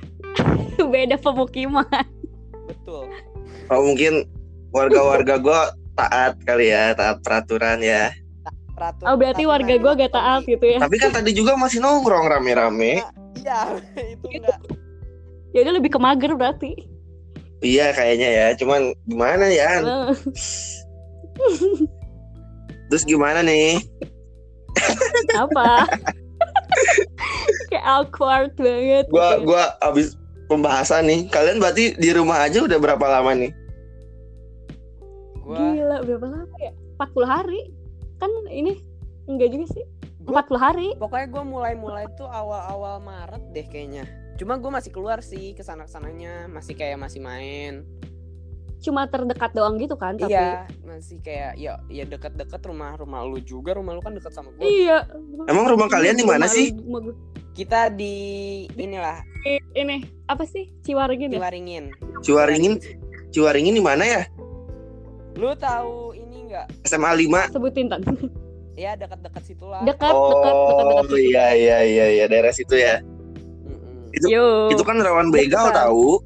beda 0.93 1.17
pemukiman 1.17 1.87
betul 2.67 3.07
Oh 3.71 3.81
mungkin 3.81 4.27
warga-warga 4.69 5.39
gua 5.39 5.61
taat 5.93 6.37
kali 6.43 6.69
ya, 6.69 6.93
taat 6.93 7.21
peraturan 7.21 7.81
ya. 7.81 8.13
Peraturan 8.83 9.07
oh 9.07 9.17
berarti 9.17 9.43
peraturan 9.43 9.53
warga 9.55 9.75
gua 9.79 9.93
yang 9.93 10.01
gak 10.01 10.13
taat 10.13 10.43
gitu 10.45 10.65
ya 10.67 10.79
Tapi 10.83 10.97
kan 10.99 11.11
tadi 11.15 11.31
juga 11.31 11.53
masih 11.55 11.79
nongkrong 11.79 12.27
rame-rame. 12.27 12.93
iya 13.39 13.61
itu 14.15 14.27
enggak 14.29 14.59
ya 15.53 15.59
udah 15.63 15.75
lebih 15.79 15.91
ke 15.91 15.99
mager 15.99 16.33
berarti 16.35 16.73
Iya 17.63 17.95
kayaknya 17.95 18.29
ya, 18.29 18.47
cuman 18.59 18.91
gimana 19.07 19.47
ya? 19.47 19.79
Terus 22.91 23.05
gimana 23.07 23.39
nih? 23.39 23.79
apa 25.31 25.87
kayak 27.71 27.85
awkward 27.87 28.51
banget 28.59 29.07
Gua 29.07 29.39
gitu. 29.39 29.47
gua 29.47 29.65
abis 29.79 30.19
pembahasan 30.51 31.07
nih. 31.07 31.21
Kalian 31.31 31.63
berarti 31.63 31.95
di 31.95 32.11
rumah 32.11 32.43
aja 32.43 32.67
udah 32.67 32.79
berapa 32.83 33.07
lama 33.07 33.31
nih? 33.37 33.53
gue 35.43 35.59
gila 35.59 36.03
berapa 36.03 36.27
lama 36.27 36.57
ya 36.59 36.71
40 36.99 37.27
hari 37.27 37.61
kan 38.23 38.31
ini 38.49 38.79
enggak 39.27 39.51
juga 39.51 39.67
sih 39.69 39.85
Gua- 40.23 40.47
40 40.47 40.55
hari. 40.57 40.89
pokoknya 40.97 41.27
gue 41.29 41.43
mulai-mulai 41.45 42.07
tuh 42.15 42.25
awal-awal 42.25 43.03
Maret 43.03 43.43
deh 43.51 43.67
kayaknya 43.67 44.07
cuma 44.33 44.55
gue 44.55 44.71
masih 44.71 44.91
keluar 44.91 45.19
sih 45.21 45.51
ke 45.51 45.61
sana 45.61 45.83
ke 45.83 45.91
sananya 45.91 46.47
masih 46.47 46.73
kayak 46.73 46.97
masih 46.97 47.19
main 47.19 47.83
Cuma 48.79 49.07
terdekat 49.07 49.55
doang 49.55 49.79
gitu 49.79 49.95
kan, 49.95 50.19
tapi 50.19 50.35
iya 50.35 50.67
masih 50.83 51.23
kayak 51.23 51.55
ya 51.55 51.79
ya 51.87 52.03
deket-deket 52.03 52.59
rumah 52.63 52.99
rumah 52.99 53.23
lu 53.23 53.39
juga 53.39 53.79
rumah 53.79 53.95
lu 53.95 54.03
kan 54.03 54.11
deket 54.11 54.35
sama 54.35 54.51
gue 54.53 54.67
Iya. 54.67 55.07
Emang 55.47 55.71
rumah 55.71 55.87
kalian 55.87 56.19
di 56.19 56.27
mana 56.27 56.51
sih? 56.51 56.75
rumah 56.75 57.15
kita 57.55 57.95
di 57.95 58.15
inilah 58.75 59.23
Ini 59.73 60.03
apa 60.27 60.43
sih? 60.43 60.67
Ciwaringin 60.83 61.31
ya? 61.31 61.39
Ciwaringin 61.39 61.85
Ciwaringin, 62.23 62.75
Ciwaringin 63.31 63.75
di 63.75 63.83
mana 63.83 64.03
ya? 64.03 64.23
lu 65.33 65.55
tahu 65.55 66.13
nggak 66.53 66.67
SMA 66.85 67.11
5. 67.19 67.49
Sebutin 67.51 67.87
tan. 67.89 68.01
ya 68.75 68.93
dekat-dekat 68.95 69.43
situ 69.43 69.65
lah 69.65 69.81
Dekat, 69.83 70.09
dekat, 70.09 70.55
dekat, 70.55 70.85
dekat. 70.87 71.05
Oh 71.07 71.19
iya 71.19 71.47
iya 71.53 71.79
iya 71.83 72.07
iya 72.11 72.25
daerah 72.27 72.49
situ 72.51 72.73
ya. 72.75 73.01
Mm-mm. 73.01 74.13
Itu 74.13 74.27
Yo. 74.29 74.69
itu 74.69 74.83
kan 74.83 74.97
rawan 74.97 75.29
begal 75.29 75.67
Dekat. 75.67 75.77
tahu. 75.83 76.21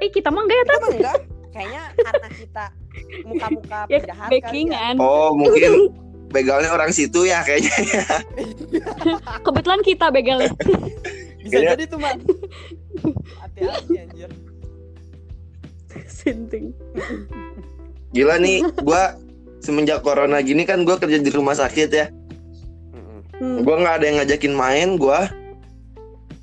Eh, 0.00 0.08
kita 0.08 0.28
mah 0.28 0.40
enggak 0.40 0.56
ya, 0.56 0.64
mah 0.66 0.90
enggak 0.90 1.16
kayaknya 1.50 1.82
karena 1.94 2.28
kita 2.30 2.64
muka-muka 3.22 3.78
Ya, 3.82 3.96
penjahat 3.98 4.22
ya. 4.22 4.32
backingan. 4.34 4.94
Oh 4.96 5.30
mungkin 5.32 5.72
begalnya 6.30 6.70
orang 6.70 6.88
situ 6.90 7.24
ya 7.24 7.42
kayaknya. 7.42 7.74
Kebetulan 9.44 9.80
kita 9.82 10.08
begalnya. 10.08 10.52
bisa 11.38 11.48
Kayaknya- 11.50 11.72
jadi 11.74 11.84
tuh 11.86 11.98
man 11.98 12.16
hati-hati 13.40 13.94
anjir 13.98 14.30
Sinting. 16.06 16.76
Gila 18.10 18.36
nih, 18.36 18.58
gua 18.80 19.14
semenjak 19.58 20.00
corona 20.00 20.40
gini 20.40 20.62
kan 20.62 20.82
gua 20.82 20.96
kerja 20.96 21.16
di 21.16 21.30
rumah 21.30 21.54
sakit 21.54 21.88
ya. 21.88 22.06
Hmm. 23.34 23.62
Gua 23.62 23.76
nggak 23.78 23.94
ada 23.96 24.04
yang 24.04 24.16
ngajakin 24.18 24.52
main, 24.52 24.88
gua 24.96 25.30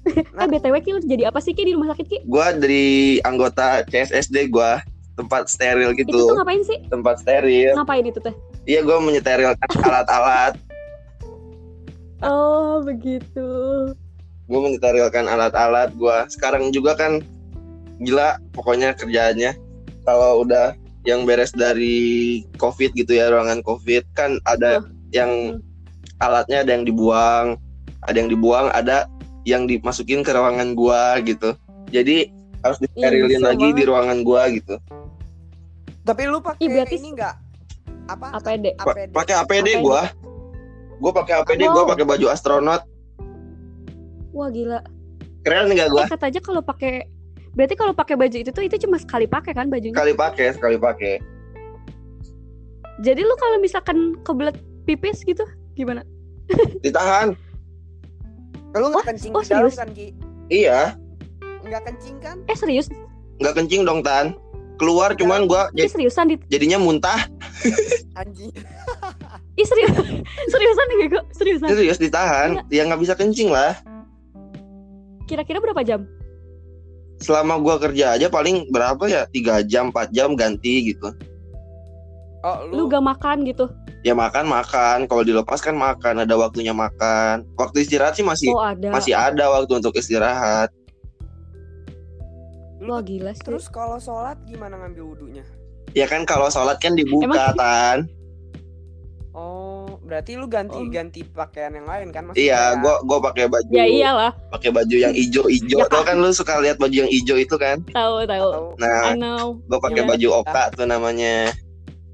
Eh, 0.07 0.47
BTW 0.47 0.75
Ki, 0.79 0.89
lu 0.89 1.03
jadi 1.03 1.27
apa 1.27 1.37
sih 1.37 1.51
Ki 1.51 1.63
di 1.63 1.75
rumah 1.75 1.91
sakit 1.91 2.05
Ki? 2.05 2.17
gua 2.23 2.51
dari 2.51 3.19
anggota 3.21 3.83
CSSD 3.83 4.47
gua 4.47 4.79
tempat 5.13 5.45
steril 5.47 5.91
Itu 5.91 6.07
gitu, 6.07 6.17
tuh 6.23 6.35
ngapain 6.35 6.63
sih? 6.63 6.79
tempat 6.87 7.19
steril. 7.19 7.75
Ngapain 7.75 8.01
itu 8.01 8.19
teh? 8.19 8.31
Iya 8.63 8.81
gua 8.81 8.97
menyeterilkan 8.99 9.67
alat-alat, 9.77 10.55
Oh, 12.17 12.81
begitu. 12.81 13.47
gua 14.47 14.59
menyeterilkan 14.63 15.27
alat-alat 15.27 15.91
gua. 15.93 16.23
Sekarang 16.27 16.71
juga 16.71 16.95
kan 16.95 17.19
gila 17.99 18.39
pokoknya 18.53 18.95
kerjaannya. 18.95 19.59
Kalau 20.01 20.41
udah 20.41 20.71
yang 21.07 21.23
beres 21.23 21.55
dari 21.55 21.97
COVID 22.55 22.91
gitu 22.93 23.15
ya 23.15 23.31
ruangan 23.31 23.63
COVID 23.63 24.03
kan 24.11 24.43
ada 24.43 24.83
yang 25.09 25.63
alatnya 26.19 26.67
ada 26.67 26.75
yang 26.75 26.83
dibuang, 26.83 27.55
ada 28.03 28.17
yang 28.17 28.27
dibuang, 28.27 28.67
ada 28.69 29.07
yang 29.43 29.63
dimasukin 29.63 30.19
ke 30.19 30.29
ruangan 30.29 30.75
gua 30.75 31.15
gitu. 31.23 31.55
Jadi 31.87 32.27
harus 32.59 32.75
disterilin 32.77 33.39
Ih, 33.39 33.45
lagi 33.45 33.63
banget. 33.65 33.77
di 33.77 33.83
ruangan 33.85 34.19
gua 34.21 34.43
gitu. 34.51 34.75
tapi 36.03 36.23
lu 36.23 36.39
pakai 36.39 36.67
berarti- 36.67 36.97
ini 36.97 37.11
enggak 37.13 37.35
apa 38.07 38.39
APD. 38.39 38.65
Pa- 38.75 38.87
APD 38.89 39.11
Pakai 39.11 39.35
APD 39.37 39.67
APD. 39.69 39.83
gua. 39.83 40.01
Gua 40.97 41.11
pakai 41.13 41.33
APD, 41.37 41.61
gua 41.67 41.83
Oh. 41.83 41.87
pakai 41.87 42.03
baju 42.03 42.25
astronot. 42.27 42.81
Wah, 44.31 44.47
gila. 44.47 44.79
Keren 45.41 45.67
enggak 45.67 45.87
gua? 45.89 46.03
Eh, 46.03 46.09
kata 46.09 46.25
aja 46.27 46.39
kalau 46.39 46.61
pakai 46.61 47.11
Berarti 47.57 47.73
kalau 47.73 47.89
pakai 47.91 48.13
baju 48.13 48.37
itu 48.37 48.53
tuh 48.53 48.61
itu 48.61 48.77
cuma 48.85 49.01
sekali 49.01 49.25
pakai 49.25 49.57
kan 49.57 49.65
bajunya. 49.65 49.97
Sekali 49.97 50.13
pakai, 50.13 50.47
sekali 50.53 50.77
pakai. 50.77 51.17
Jadi 53.01 53.21
lu 53.25 53.33
kalau 53.33 53.57
misalkan 53.57 54.13
kebelet 54.21 54.57
pipis 54.85 55.25
gitu 55.25 55.41
gimana? 55.73 56.05
Ditahan. 56.85 57.33
lu 58.77 58.93
nggak 58.93 59.09
kencing 59.09 59.33
oh, 59.33 59.41
di 59.41 59.49
dalam 59.49 59.65
serius? 59.65 59.73
kan 59.73 59.89
ki 59.89 60.07
Iya, 60.53 60.93
nggak 61.65 61.81
kencing 61.81 62.21
kan 62.21 62.37
Eh 62.45 62.53
serius? 62.53 62.93
nggak 63.41 63.57
kencing 63.57 63.81
dong 63.81 64.05
Tan. 64.05 64.37
Keluar 64.77 65.17
cuman 65.17 65.49
gua 65.49 65.73
Ini 65.73 65.89
jad- 65.89 65.97
seriusan 65.97 66.29
di 66.29 66.37
jadinya 66.45 66.77
muntah. 66.77 67.25
anjing 68.13 68.53
Ih 69.57 69.65
serius. 69.65 69.97
seriusan 70.53 70.85
nih 70.85 71.09
gue 71.09 71.23
seriusan. 71.33 71.67
Serius 71.73 71.97
ditahan. 71.97 72.61
Ya 72.69 72.85
nggak 72.85 73.01
bisa 73.01 73.17
kencing 73.17 73.49
lah. 73.49 73.73
Kira-kira 75.25 75.57
berapa 75.57 75.81
jam? 75.81 76.05
Selama 77.17 77.57
gua 77.57 77.77
kerja 77.77 78.13
aja 78.13 78.27
paling 78.27 78.69
berapa 78.69 79.01
ya? 79.05 79.25
3 79.27 79.65
jam, 79.65 79.89
4 79.89 80.09
jam 80.11 80.33
ganti 80.33 80.93
gitu. 80.93 81.09
oh 82.41 82.57
Lu 82.69 82.85
lu, 82.85 82.87
gak 82.87 83.01
makan 83.01 83.41
gitu? 83.43 83.65
Ya 84.05 84.13
makan 84.13 84.45
makan, 84.45 85.09
kalau 85.09 85.25
dilepas 85.25 85.59
kan 85.59 85.73
makan, 85.73 86.21
ada 86.21 86.37
waktunya 86.37 86.71
makan. 86.71 87.43
Waktu 87.57 87.81
istirahat 87.81 88.13
sih 88.13 88.23
masih 88.23 88.53
Oh 88.53 88.61
ada. 88.61 88.87
masih 88.87 89.11
ada 89.11 89.49
waktu 89.49 89.73
untuk 89.75 89.93
istirahat. 89.93 90.69
lu 92.77 92.93
Wah 92.93 93.01
gila 93.01 93.33
sih. 93.33 93.41
terus 93.41 93.67
kalau 93.67 93.97
sholat 93.97 94.37
gimana 94.45 94.77
ngambil 94.77 95.11
wudhunya 95.11 95.43
Ya 95.91 96.05
kan 96.05 96.23
kalau 96.23 96.47
sholat 96.47 96.77
kan 96.77 96.93
dibuka 96.93 97.25
Emang- 97.25 97.57
tan. 97.57 97.97
oh 99.33 99.66
berarti 100.07 100.33
lu 100.33 100.47
ganti 100.47 100.79
Oh. 100.79 100.87
ganti 100.87 101.21
pakaian 101.21 101.69
yang 101.69 101.83
lain 101.83 102.09
kan 102.09 102.23
Maksudnya 102.25 102.41
Iya, 102.41 102.55
kayak- 102.57 102.79
gua 102.79 102.95
gua 103.03 103.19
pakai 103.21 103.45
baju 103.45 103.69
Ya 103.69 103.85
iyalah, 103.85 104.31
pakai 104.49 104.69
baju 104.71 104.95
yang 104.97 105.13
ijo-ijo. 105.13 105.77
Ya 105.77 105.85
Tau 105.85 106.01
kan 106.01 106.15
lu 106.15 106.31
suka 106.31 106.57
lihat 106.57 106.79
baju 106.79 106.95
yang 106.97 107.11
ijo 107.11 107.35
itu 107.35 107.55
kan? 107.55 107.83
tahu 107.89 108.23
tahu. 108.23 108.73
Nah, 108.77 109.11
I 109.11 109.13
know. 109.13 109.59
gua 109.67 109.77
pakai 109.77 110.01
baju 110.01 110.27
oka 110.41 110.71
tuh 110.71 110.83
namanya. 110.83 111.51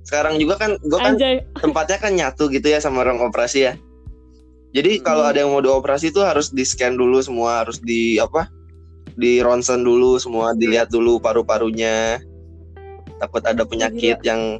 Sekarang 0.03 0.35
juga 0.35 0.57
kan 0.57 0.75
gua 0.83 0.99
kan 0.99 1.13
Anjay. 1.13 1.45
tempatnya 1.63 1.97
kan 1.97 2.11
nyatu 2.11 2.49
gitu 2.49 2.65
ya 2.65 2.77
sama 2.77 3.01
ruang 3.01 3.21
operasi 3.23 3.59
ya. 3.63 3.73
Jadi 4.73 4.97
Hmm. 4.97 5.03
kalau 5.03 5.23
ada 5.23 5.37
yang 5.37 5.53
mau 5.53 5.61
dioperasi 5.61 6.09
tuh 6.09 6.25
harus 6.25 6.49
di 6.49 6.61
scan 6.61 6.93
dulu 6.93 7.21
semua, 7.21 7.61
harus 7.61 7.77
di 7.77 8.17
apa? 8.17 8.49
Di 9.13 9.37
ronsen 9.39 9.79
dulu 9.79 10.17
semua, 10.17 10.51
dilihat 10.51 10.89
dulu 10.89 11.21
paru-parunya. 11.21 12.17
Takut 13.15 13.39
ada 13.41 13.61
penyakit 13.61 14.17
yang 14.21 14.57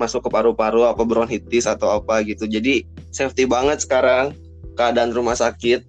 masuk 0.00 0.24
ke 0.24 0.30
paru-paru 0.30 0.82
apa 0.82 1.04
bronkitis 1.04 1.68
atau 1.68 1.92
apa 1.94 2.24
gitu. 2.24 2.48
Jadi 2.48 2.82
safety 3.10 3.44
banget 3.44 3.84
sekarang 3.84 4.32
keadaan 4.72 5.12
rumah 5.12 5.36
sakit. 5.36 5.84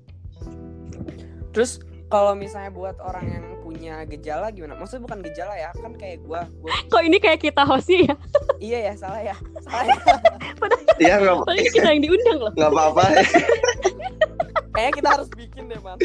terus 1.51 1.79
kalau 2.07 2.31
misalnya 2.31 2.71
buat 2.71 2.95
orang 2.97 3.25
yang 3.27 3.45
punya 3.61 4.03
gejala 4.03 4.51
gimana 4.51 4.71
maksudnya 4.73 5.03
bukan 5.03 5.19
gejala 5.21 5.51
ya 5.51 5.71
kan 5.73 5.91
kayak 5.95 6.19
gua 6.21 6.47
gua 6.59 6.71
Kok 6.91 7.03
ini 7.03 7.19
kayak 7.19 7.39
kita 7.41 7.63
hostnya 7.63 8.07
ya? 8.07 8.15
iya 8.57 8.79
ya 8.87 8.93
salah 8.95 9.21
ya 9.21 9.35
salah 9.59 9.83
ya 9.91 9.95
Ya 11.01 11.15
nggak 11.17 11.43
Padahal 11.43 11.67
kita 11.67 11.87
yang 11.89 12.03
diundang 12.03 12.39
loh. 12.39 12.53
nggak 12.53 12.69
apa-apa. 12.69 13.03
kayaknya 14.71 14.93
kita 14.95 15.09
harus 15.11 15.29
bikin 15.31 15.63
deh 15.67 15.79
man 15.79 15.97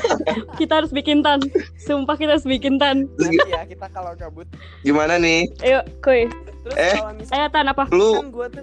Kita 0.58 0.72
harus 0.74 0.90
bikin 0.90 1.18
tan. 1.20 1.38
Sumpah 1.78 2.16
kita 2.16 2.36
harus 2.36 2.44
bikin 2.44 2.76
tan. 2.76 3.04
nanti 3.16 3.36
ya 3.46 3.62
kita 3.64 3.86
kalau 3.90 4.12
gabut 4.14 4.48
Gimana 4.82 5.16
nih? 5.16 5.46
Ayo, 5.60 5.80
kuy. 6.00 6.26
terus 6.62 6.74
Eh. 6.74 6.94
kalau 6.96 7.12
misalnya 7.14 7.46
Ayo 7.46 7.52
tan 7.52 7.66
apa? 7.68 7.84
Lu 7.90 8.10
kan 8.16 8.28
gua 8.30 8.46
tuh 8.48 8.62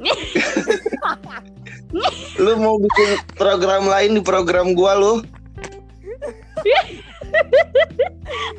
lu 2.35 2.51
mau 2.57 2.75
bikin 2.75 3.09
program 3.33 3.85
lain 3.85 4.17
di 4.17 4.21
program 4.21 4.73
gua 4.73 4.93
lu? 4.93 5.13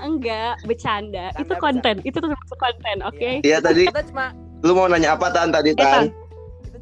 Enggak, 0.01 0.61
bercanda. 0.65 1.33
Itu 1.37 1.55
konten. 1.57 2.01
Itu 2.03 2.19
tuh 2.19 2.29
termasuk 2.29 2.59
konten, 2.59 2.97
oke? 3.03 3.31
Iya 3.41 3.59
tadi 3.59 3.87
kita 3.87 4.05
cuma 4.07 4.31
lu 4.61 4.73
mau 4.73 4.89
nanya 4.89 5.13
apa 5.13 5.29
tan 5.29 5.53
tadi 5.53 5.73
Eh, 5.73 5.77
tan? 5.77 6.09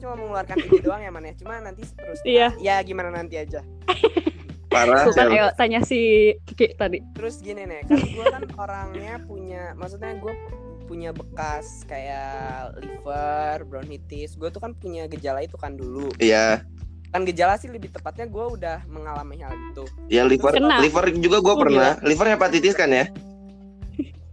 Cuma 0.03 0.15
mengeluarkan 0.15 0.57
ide 0.59 0.79
doang 0.85 0.99
ya 0.99 1.09
man 1.09 1.23
ya 1.23 1.35
cuma 1.35 1.53
nanti 1.57 1.87
terus 1.89 2.19
Iya. 2.23 2.49
ya 2.59 2.83
gimana 2.83 3.09
nanti 3.11 3.39
aja 3.39 3.63
Parah. 4.67 5.05
Sultan, 5.05 5.29
ya. 5.29 5.33
ayo 5.37 5.47
tanya 5.53 5.81
si 5.81 6.01
Kiki 6.45 6.73
tadi. 6.73 7.05
terus 7.13 7.39
gini 7.39 7.63
nih 7.63 7.85
kan 7.85 8.01
gue 8.01 8.25
kan 8.27 8.43
orangnya 8.57 9.21
punya 9.21 9.63
maksudnya 9.75 10.17
gue 10.17 10.33
punya 10.83 11.11
bekas 11.11 11.85
kayak 11.85 12.73
liver 12.79 13.65
bronkitis 13.65 14.33
gue 14.33 14.49
tuh 14.49 14.59
kan 14.59 14.73
punya 14.73 15.05
gejala 15.07 15.41
itu 15.41 15.55
kan 15.55 15.73
dulu 15.73 16.09
Iya. 16.17 16.65
kan 17.09 17.23
gejala 17.23 17.55
sih 17.55 17.69
lebih 17.69 17.93
tepatnya 17.93 18.25
gue 18.25 18.45
udah 18.51 18.81
mengalami 18.87 19.37
hal 19.39 19.53
itu 19.71 19.85
Ya 20.09 20.25
liver 20.25 20.51
Kena. 20.51 20.81
liver 20.81 21.05
juga 21.15 21.39
gue 21.39 21.53
Oh, 21.53 21.61
pernah. 21.61 22.01
Liver 22.01 22.27
hepatitis 22.31 22.73
kan 22.73 22.89
ya? 22.89 23.05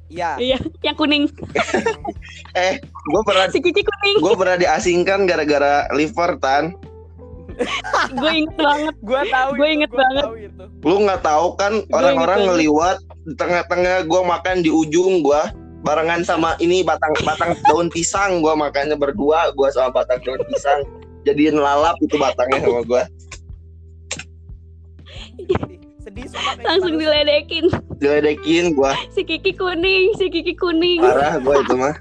Iya 0.09 0.35
Iya, 0.37 0.57
yang 0.81 0.95
kuning. 0.95 1.29
Eh, 2.57 2.81
gue 2.81 3.21
pernah 3.23 3.45
Si 3.47 3.61
Kiki 3.61 3.85
kuning. 3.85 4.17
gue 4.19 4.33
pernah 4.33 4.57
diasingkan 4.57 5.29
gara-gara 5.29 5.85
liver 5.93 6.33
tan. 6.37 6.73
Gue 8.11 8.31
inget 8.35 8.55
banget. 8.55 8.95
gue 9.09 9.21
tahu 9.29 9.49
Gua 9.53 9.67
itu, 9.67 9.75
inget 9.75 9.91
gua 9.91 9.99
banget. 10.01 10.23
tahu 10.25 10.35
itu 10.35 10.63
Lu 10.81 10.95
nggak 11.03 11.21
tahu 11.21 11.45
kan 11.55 11.73
orang-orang 11.91 12.39
ngeliwat 12.43 12.97
di 13.21 13.33
tengah-tengah 13.35 14.03
gue 14.03 14.21
makan 14.23 14.65
di 14.65 14.71
ujung 14.73 15.21
gue 15.21 15.41
barengan 15.79 16.25
sama 16.25 16.57
ini 16.57 16.81
batang 16.81 17.13
batang 17.21 17.53
daun 17.69 17.87
pisang 17.87 18.41
gue 18.41 18.51
makannya 18.51 18.95
berdua 18.95 19.53
gue 19.53 19.69
sama 19.69 19.93
batang 19.93 20.19
daun 20.25 20.41
pisang 20.47 20.83
jadiin 21.23 21.55
lalap 21.55 21.95
itu 22.01 22.17
batangnya 22.17 22.63
sama 22.65 22.81
gue 22.81 23.01
Langsung 26.65 26.95
diledekin. 26.99 27.69
diledekin 27.99 28.71
gue 28.73 28.91
Si 29.11 29.21
Kiki 29.27 29.51
kuning, 29.55 30.15
si 30.15 30.31
Kiki 30.31 30.55
kuning. 30.55 31.03
parah 31.03 31.35
gue 31.39 31.55
itu 31.63 31.75
mah. 31.75 31.95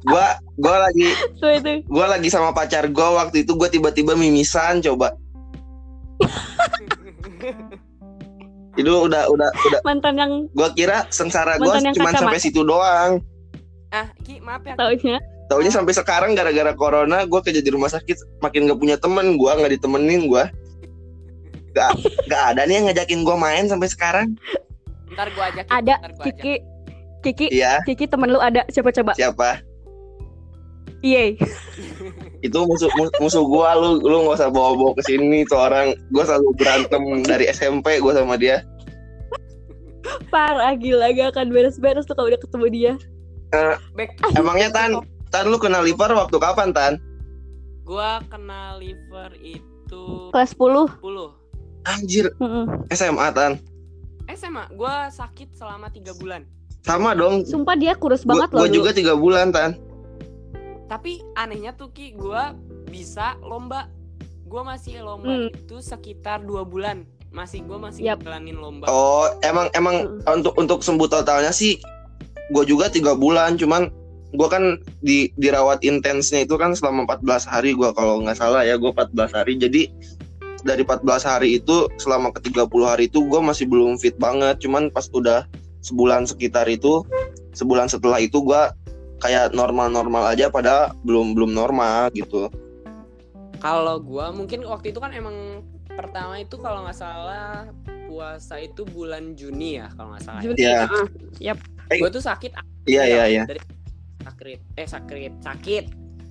Gua 0.00 0.26
gua 0.56 0.88
lagi 0.88 1.12
So 1.36 1.52
itu. 1.52 1.84
gua 1.84 2.08
lagi 2.08 2.32
sama 2.32 2.56
pacar 2.56 2.88
gua 2.88 3.20
waktu 3.20 3.44
itu 3.44 3.52
gua 3.52 3.68
tiba-tiba 3.68 4.16
mimisan 4.16 4.80
coba. 4.80 5.12
Itu 8.80 8.88
udah 9.04 9.28
udah 9.28 9.50
udah. 9.52 9.80
Mantan 9.84 10.16
yang 10.16 10.32
gua 10.56 10.72
kira 10.72 11.04
sengsara 11.12 11.60
gua 11.60 11.76
cuma 11.92 12.16
sampai 12.16 12.40
situ 12.40 12.64
doang. 12.64 13.20
Ah 13.92 14.08
ki 14.24 14.40
maaf 14.40 14.64
ya. 14.64 14.72
Taunya? 14.78 15.20
Taunya 15.50 15.68
sampai 15.68 15.92
sekarang 15.92 16.32
gara-gara 16.32 16.72
corona 16.72 17.26
gua 17.28 17.44
kerja 17.44 17.60
di 17.60 17.68
rumah 17.68 17.92
sakit 17.92 18.40
makin 18.40 18.70
gak 18.70 18.80
punya 18.80 18.96
temen 18.96 19.36
gua 19.36 19.58
nggak 19.60 19.76
ditemenin 19.76 20.30
gua 20.30 20.48
gak, 21.74 21.90
gak 22.26 22.42
ada 22.54 22.66
nih 22.66 22.74
yang 22.80 22.84
ngajakin 22.90 23.20
gua 23.22 23.36
main 23.38 23.66
sampai 23.70 23.88
sekarang. 23.90 24.26
Ntar 25.14 25.28
gua 25.34 25.50
ajakin 25.50 25.70
ada 25.70 25.94
gua 25.98 26.06
ajak. 26.06 26.24
Kiki 26.24 26.54
Kiki 27.20 27.46
iya. 27.52 27.84
Kiki 27.84 28.08
temen 28.08 28.32
lu 28.32 28.40
ada. 28.40 28.64
Siapa 28.72 28.88
coba? 28.96 29.12
Siapa? 29.12 29.60
Iya. 31.04 31.36
Itu 32.40 32.64
musuh 32.64 32.88
mu- 32.96 33.12
musuh 33.20 33.44
gua. 33.44 33.76
Lu 33.76 34.00
lu 34.00 34.24
nggak 34.24 34.40
usah 34.40 34.48
bawa-bawa 34.48 34.96
ke 34.96 35.02
sini. 35.04 35.44
Tuh 35.44 35.60
orang 35.60 35.92
gua 36.12 36.24
selalu 36.24 36.56
berantem 36.56 37.02
dari 37.24 37.44
SMP 37.52 38.00
gua 38.00 38.16
sama 38.16 38.40
dia. 38.40 38.64
Parah 40.32 40.72
gila. 40.80 41.12
Gak 41.12 41.36
akan 41.36 41.52
beres-beres 41.52 42.08
tuh 42.08 42.16
kalau 42.16 42.32
udah 42.32 42.40
ketemu 42.40 42.66
dia. 42.72 42.92
Back. 43.98 44.16
emangnya 44.38 44.72
tan? 44.72 44.90
Tan 45.28 45.46
lu 45.50 45.60
kenal 45.60 45.84
liver 45.84 46.10
waktu 46.16 46.36
kapan 46.40 46.72
tan? 46.72 46.96
Gua 47.84 48.22
kenal 48.30 48.78
liver 48.78 49.34
itu 49.42 50.30
kelas 50.30 50.54
10 50.54 50.86
10 51.02 51.39
anjir. 51.84 52.30
Mm-mm. 52.36 52.86
SMA 52.90 53.26
tan. 53.30 53.52
SMA 54.30 54.70
gua 54.72 55.08
sakit 55.08 55.52
selama 55.52 55.88
tiga 55.88 56.14
bulan. 56.14 56.46
Sama 56.80 57.12
dong. 57.12 57.42
Sumpah 57.44 57.74
dia 57.74 57.92
kurus 57.92 58.22
gua, 58.22 58.36
banget 58.36 58.48
loh 58.50 58.58
gua 58.58 58.66
dulu. 58.66 58.76
juga 58.76 58.90
tiga 58.90 59.14
bulan 59.14 59.50
tan. 59.50 59.74
Tapi 60.86 61.22
anehnya 61.34 61.72
tuh 61.72 61.90
ki 61.90 62.14
gua 62.14 62.54
bisa 62.86 63.38
lomba. 63.40 63.86
Gua 64.44 64.66
masih 64.66 64.98
lomba 64.98 65.30
Hmm. 65.30 65.48
itu 65.48 65.78
sekitar 65.78 66.42
dua 66.42 66.62
bulan. 66.62 67.06
Masih 67.30 67.62
gua 67.62 67.78
masih 67.78 68.02
Yap. 68.04 68.26
jalanin 68.26 68.58
lomba. 68.58 68.90
Oh 68.90 69.30
emang 69.40 69.70
emang 69.72 70.18
untuk 70.26 70.54
untuk 70.56 70.82
sembuh 70.82 71.06
totalnya 71.06 71.50
sih 71.50 71.78
gua 72.50 72.66
juga 72.66 72.90
tiga 72.90 73.14
bulan. 73.14 73.54
Cuman 73.54 73.86
gua 74.34 74.48
kan 74.48 74.74
di 74.98 75.30
dirawat 75.36 75.82
intensnya 75.82 76.42
itu 76.42 76.54
kan 76.54 76.74
selama 76.74 77.06
14 77.06 77.46
hari 77.46 77.70
gua. 77.70 77.94
Kalau 77.94 78.18
nggak 78.20 78.34
salah 78.34 78.62
ya 78.62 78.74
gua 78.74 78.90
14 78.90 79.30
hari. 79.30 79.54
Jadi 79.54 79.86
dari 80.62 80.82
14 80.84 81.04
hari 81.24 81.58
itu 81.60 81.88
selama 82.00 82.30
ke 82.32 82.50
30 82.50 82.66
hari 82.84 83.08
itu 83.08 83.24
gua 83.26 83.40
masih 83.40 83.66
belum 83.68 83.96
fit 84.00 84.16
banget. 84.16 84.60
Cuman 84.62 84.88
pas 84.92 85.08
udah 85.12 85.44
sebulan 85.80 86.28
sekitar 86.28 86.68
itu 86.68 87.04
sebulan 87.56 87.88
setelah 87.88 88.20
itu 88.20 88.40
gua 88.40 88.72
kayak 89.20 89.52
normal-normal 89.52 90.32
aja 90.32 90.48
pada 90.48 90.92
belum 91.04 91.36
belum 91.36 91.52
normal 91.52 92.12
gitu. 92.12 92.48
Kalau 93.60 94.00
gua 94.00 94.32
mungkin 94.32 94.64
waktu 94.64 94.92
itu 94.92 95.00
kan 95.00 95.12
emang 95.12 95.64
pertama 95.90 96.40
itu 96.40 96.56
kalau 96.56 96.86
nggak 96.86 96.96
salah 96.96 97.68
puasa 98.08 98.56
itu 98.58 98.88
bulan 98.88 99.36
Juni 99.36 99.78
ya 99.78 99.92
kalau 99.94 100.16
nggak 100.16 100.24
salah 100.24 100.40
ya. 100.40 100.44
Juni 100.48 100.60
Iya. 101.40 101.52
ah. 101.54 101.96
gua 101.98 102.10
tuh 102.10 102.24
sakit 102.24 102.50
iya 102.88 103.02
iya 103.04 103.24
iya. 103.28 103.44
Dari 103.44 103.60
sakit 104.24 104.58
eh 104.80 104.88
sakit 104.88 105.32
sakit. 105.44 105.84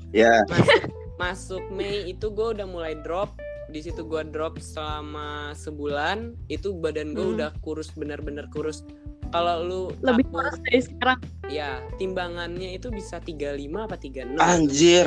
Ya 0.09 0.41
masuk 0.49 0.81
masuk 1.19 1.63
Mei 1.75 2.15
itu 2.15 2.31
gue 2.31 2.47
udah 2.55 2.65
mulai 2.65 2.95
drop 3.03 3.35
di 3.69 3.79
situ 3.79 4.01
gue 4.01 4.25
drop 4.25 4.57
selama 4.57 5.29
sebulan 5.53 6.17
itu 6.47 6.73
badan 6.73 7.11
gue 7.11 7.21
Hmm. 7.23 7.35
udah 7.35 7.49
kurus 7.59 7.89
bener-bener 7.91 8.49
kurus. 8.49 8.81
Kalau 9.29 9.61
lu 9.61 9.81
lebih 10.01 10.25
tahu, 10.25 10.33
kurus 10.35 10.57
dari 10.59 10.81
sekarang? 10.81 11.19
Ya 11.47 11.69
timbangannya 11.95 12.73
itu 12.73 12.89
bisa 12.89 13.17
35 13.19 13.53
apa 13.81 13.93
36 13.93 14.35
anjir. 14.35 15.05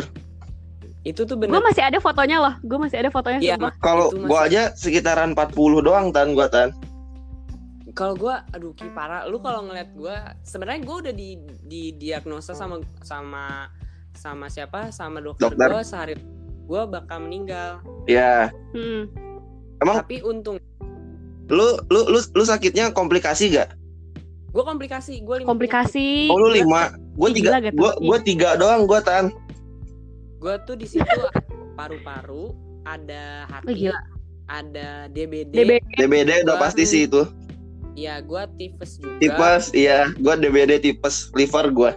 Itu 1.02 1.23
tuh 1.23 1.35
gue 1.35 1.50
bener 1.50 1.59
masih 1.61 1.83
ada 1.83 1.99
fotonya 1.99 2.38
loh 2.38 2.54
gue 2.61 2.78
masih 2.78 2.97
ada 2.97 3.11
fotonya 3.11 3.38
Iya, 3.40 3.54
sumpah 3.57 3.73
kalau 3.76 4.07
masih- 4.14 4.38
aja 4.47 4.62
sekitaran 4.73 5.35
40 5.35 5.51
doang 5.81 6.09
tan 6.09 6.33
gua 6.33 6.46
tan. 6.46 6.70
Kalau 7.92 8.14
gue 8.14 8.31
aduh 8.31 8.72
ki 8.72 8.88
parah. 8.88 9.27
Lu 9.27 9.37
kalau 9.38 9.66
ngeliat 9.66 9.90
gue 9.92 10.14
sebenarnya 10.40 10.81
gue 10.81 10.96
udah 11.03 11.12
di 11.12 11.29
di 11.61 11.83
diagnosa 11.92 12.53
sama 12.53 12.79
sama 13.03 13.66
sama 14.12 14.46
siapa? 14.46 14.88
Sama 14.88 15.18
dokter, 15.18 15.51
Dokter. 15.51 15.68
gue 15.68 15.83
sehari 15.83 16.14
gue 16.62 16.81
bakal 16.87 17.18
meninggal. 17.20 17.83
Ya 18.05 18.51
Hmm. 18.70 19.09
Emang- 19.79 20.01
tapi 20.01 20.20
untung. 20.20 20.59
lu 21.46 21.66
lu 21.87 22.01
lu 22.07 22.18
lu 22.22 22.42
sakitnya 22.42 22.90
komplikasi 22.90 23.51
gak 23.51 23.77
gue 24.48 24.62
komplikasi 24.62 25.20
gue 25.20 25.42
komplikasi. 25.42 26.29
Oh 26.29 26.38
lu 26.38 26.48
lima. 26.48 26.92
Gua 27.12 27.29
Ih, 27.29 27.35
tiga. 27.35 27.48
gila 27.51 27.59
gitu. 27.62 27.77
gua 27.77 27.90
gua 27.98 28.18
tiga 28.18 28.48
doang 28.55 28.85
gua 28.85 29.01
tan. 29.01 29.29
Gue 30.38 30.55
tuh 30.62 30.75
di 30.75 30.87
situ 30.87 31.05
paru-paru 31.79 32.53
ada 32.85 33.44
Oh, 33.44 33.53
hati 33.55 33.72
gila. 33.85 34.01
ada 34.46 34.88
DBD, 35.09 35.53
DB 35.53 35.70
DBD 35.94 36.31
udah 36.42 36.57
pasti 36.59 36.85
sih 36.85 37.05
itu. 37.05 37.25
Ya 37.94 38.18
gue 38.18 38.40
tipes 38.57 38.96
juga. 38.96 39.16
Tipes 39.18 39.64
iya. 39.72 40.09
Gua 40.16 40.35
DBD 40.35 40.81
tipes 40.81 41.29
liver 41.33 41.68
gua. 41.68 41.92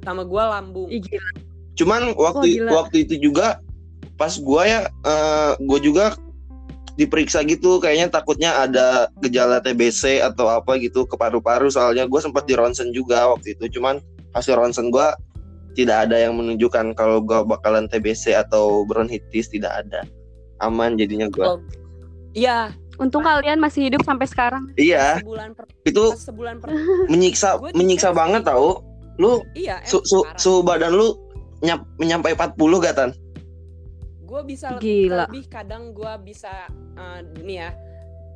Sama 0.00 0.22
gue 0.22 0.42
lambung. 0.42 0.88
Ih, 0.88 1.00
gila. 1.00 1.30
cuman 1.72 2.12
waktu 2.14 2.46
gila. 2.58 2.68
waktu 2.74 2.96
itu 3.02 3.16
juga 3.22 3.56
pas 4.16 4.32
gua 4.40 4.62
ya 4.64 4.80
eh, 4.88 5.52
gua 5.64 5.78
juga 5.80 6.04
diperiksa 7.00 7.40
gitu 7.48 7.80
kayaknya 7.80 8.12
takutnya 8.12 8.52
ada 8.52 9.08
gejala 9.24 9.64
TBC 9.64 10.20
atau 10.20 10.52
apa 10.52 10.76
gitu 10.76 11.08
ke 11.08 11.16
paru-paru 11.16 11.72
soalnya 11.72 12.04
gua 12.04 12.20
sempat 12.20 12.44
di 12.44 12.54
ronsen 12.56 12.92
juga 12.92 13.32
waktu 13.32 13.56
itu. 13.56 13.78
Cuman 13.78 14.00
hasil 14.36 14.56
ronsen 14.56 14.92
gua 14.92 15.16
tidak 15.72 16.08
ada 16.08 16.20
yang 16.20 16.36
menunjukkan 16.36 16.92
kalau 16.92 17.24
gua 17.24 17.44
bakalan 17.48 17.88
TBC 17.88 18.36
atau 18.36 18.84
bronkitis 18.84 19.48
tidak 19.48 19.72
ada. 19.86 20.04
Aman 20.60 21.00
jadinya 21.00 21.32
gua. 21.32 21.56
Oh, 21.56 21.58
iya. 22.36 22.76
Untung 23.00 23.24
kalian 23.24 23.56
masih 23.56 23.88
hidup 23.88 24.04
sampai 24.04 24.28
sekarang. 24.28 24.68
Iya. 24.76 25.24
Sebulan 25.24 25.56
per 25.56 25.64
itu 25.88 26.04
sebulan 26.12 26.60
per 26.60 26.76
menyiksa 27.08 27.56
menyiksa 27.72 28.12
banget 28.12 28.44
tau. 28.44 28.84
Lu 29.16 29.40
iya 29.56 29.80
su, 29.88 30.04
su, 30.04 30.24
suhu 30.36 30.60
badan 30.60 30.92
lu 30.92 31.16
nyam, 31.64 31.88
menyampai 31.96 32.36
40 32.36 32.84
gak 32.84 32.94
tan 32.98 33.10
gue 34.32 34.42
bisa 34.48 34.80
Gila. 34.80 35.28
lebih 35.28 35.44
kadang 35.52 35.92
gue 35.92 36.12
bisa 36.24 36.64
eh, 36.96 37.20
nih 37.44 37.68
ya 37.68 37.70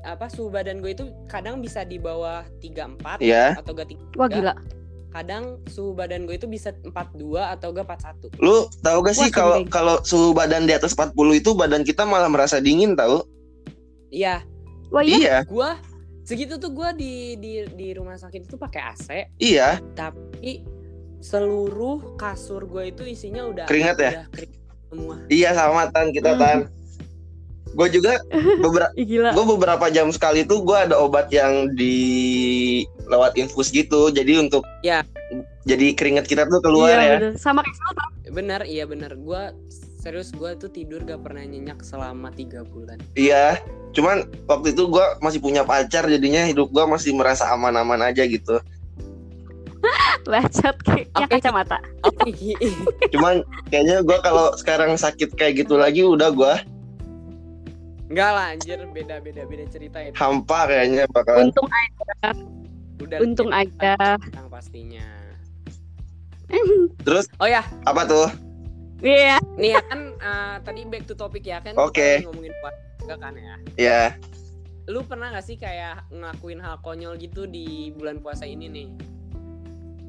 apa 0.04 0.28
suhu 0.28 0.52
badan 0.52 0.84
gue 0.84 0.92
itu 0.92 1.08
kadang 1.26 1.58
bisa 1.64 1.82
di 1.82 1.96
bawah 1.96 2.44
34 2.60 3.24
ya 3.24 3.56
atau 3.56 3.72
gak 3.72 3.90
3 3.90 4.20
wah 4.20 4.28
gila. 4.28 4.54
kadang 5.10 5.58
suhu 5.72 5.96
badan 5.96 6.28
gue 6.28 6.36
itu 6.36 6.44
bisa 6.46 6.70
42 6.84 6.92
atau 7.40 7.72
gak 7.72 7.88
41 7.88 8.44
lu 8.44 8.68
tahu 8.84 8.98
gak 9.02 9.16
sih 9.16 9.32
kalau 9.32 9.64
kalau 9.66 9.96
suhu 10.04 10.36
badan 10.36 10.68
di 10.68 10.76
atas 10.76 10.92
40 10.92 11.16
itu 11.40 11.56
badan 11.56 11.82
kita 11.82 12.04
malah 12.04 12.28
merasa 12.28 12.60
dingin 12.60 12.92
tahu? 12.94 13.24
Iya. 14.12 14.44
Wah 14.94 15.02
iya? 15.02 15.16
Iya. 15.18 15.38
Gue 15.50 15.70
segitu 16.22 16.62
tuh 16.62 16.70
gue 16.70 16.88
di 16.94 17.12
di 17.42 17.52
di 17.74 17.88
rumah 17.96 18.14
sakit 18.14 18.46
itu 18.46 18.54
pakai 18.54 18.82
AC 18.94 19.06
iya. 19.42 19.82
Tapi 19.98 20.62
seluruh 21.18 22.14
kasur 22.14 22.68
gue 22.68 22.94
itu 22.94 23.02
isinya 23.02 23.48
udah 23.48 23.66
Keringat 23.66 23.96
ya? 23.98 24.10
udah 24.22 24.24
keringat 24.30 24.65
semua. 24.90 25.16
Iya 25.28 25.50
sama 25.52 25.88
tan. 25.90 26.10
Kita 26.10 26.36
tan. 26.38 26.70
Gue 27.76 27.88
juga 27.92 28.16
beberapa 28.64 28.92
gue 29.06 29.44
beberapa 29.56 29.86
jam 29.92 30.08
sekali 30.08 30.46
tuh 30.48 30.64
gue 30.64 30.76
ada 30.76 30.96
obat 30.96 31.28
yang 31.28 31.68
di 31.76 31.96
lewat 33.06 33.36
infus 33.36 33.68
gitu. 33.70 34.08
Jadi 34.08 34.40
untuk 34.40 34.64
Ya. 34.80 35.04
jadi 35.66 35.92
keringat 35.98 36.30
kita 36.30 36.46
tuh 36.46 36.62
keluar 36.62 36.94
iya, 36.94 37.02
ya. 37.02 37.14
bener. 37.18 37.32
sama 37.36 37.60
kayak 37.66 38.32
bener 38.32 38.60
iya 38.64 38.84
bener. 38.88 39.18
Gue 39.18 39.52
serius 40.00 40.30
gue 40.30 40.54
tuh 40.54 40.70
tidur 40.70 41.02
gak 41.02 41.18
pernah 41.26 41.42
nyenyak 41.42 41.82
selama 41.82 42.30
tiga 42.30 42.62
bulan. 42.62 43.02
Iya. 43.18 43.58
Cuman 43.90 44.22
waktu 44.46 44.70
itu 44.72 44.86
gue 44.86 45.06
masih 45.18 45.42
punya 45.42 45.66
pacar 45.66 46.06
jadinya 46.06 46.46
hidup 46.46 46.70
gue 46.70 46.84
masih 46.86 47.10
merasa 47.16 47.50
aman-aman 47.50 47.98
aja 48.06 48.22
gitu 48.22 48.62
bacot 50.30 50.76
kayak 50.82 51.06
ya, 51.14 51.26
Oke. 51.26 51.32
kacamata. 51.38 51.78
Cuman 53.14 53.44
kayaknya 53.70 54.02
gue 54.02 54.18
kalau 54.20 54.52
sekarang 54.58 54.94
sakit 54.98 55.34
kayak 55.34 55.66
gitu 55.66 55.78
lagi 55.78 56.02
udah 56.02 56.30
gue 56.32 56.54
Enggak 58.06 58.30
lah 58.38 58.46
anjir. 58.54 58.78
Beda 58.94 59.18
beda 59.18 59.42
beda 59.50 59.66
cerita 59.66 59.98
itu. 59.98 60.14
hampa 60.14 60.70
kayaknya 60.70 61.10
bakalan 61.10 61.50
untung 61.50 61.66
aja. 61.66 62.30
Udah 63.02 63.18
untung 63.18 63.50
aja. 63.50 63.94
yang 64.14 64.46
pastinya. 64.46 65.06
Terus? 67.06 67.26
oh 67.42 67.50
ya. 67.50 67.66
Apa 67.82 68.06
tuh? 68.06 68.30
Iya. 69.02 69.42
Nih 69.58 69.74
ya 69.74 69.82
kan 69.90 70.00
eh, 70.14 70.56
tadi 70.62 70.86
back 70.86 71.10
to 71.10 71.18
topic 71.18 71.42
ya 71.42 71.58
kan? 71.58 71.74
Oke. 71.74 72.22
kita 72.22 72.30
ngomongin 72.30 72.54
puasa 72.62 72.80
juga 73.02 73.14
kan 73.18 73.34
ya. 73.34 73.54
Ya 73.74 74.02
lu 74.86 75.02
pernah 75.02 75.34
gak 75.34 75.42
sih 75.42 75.58
kayak 75.58 76.06
ngelakuin 76.14 76.62
hal 76.62 76.78
konyol 76.78 77.18
gitu 77.18 77.50
di 77.50 77.90
bulan 77.98 78.22
puasa 78.22 78.46
ini 78.46 78.70
nih 78.70 78.88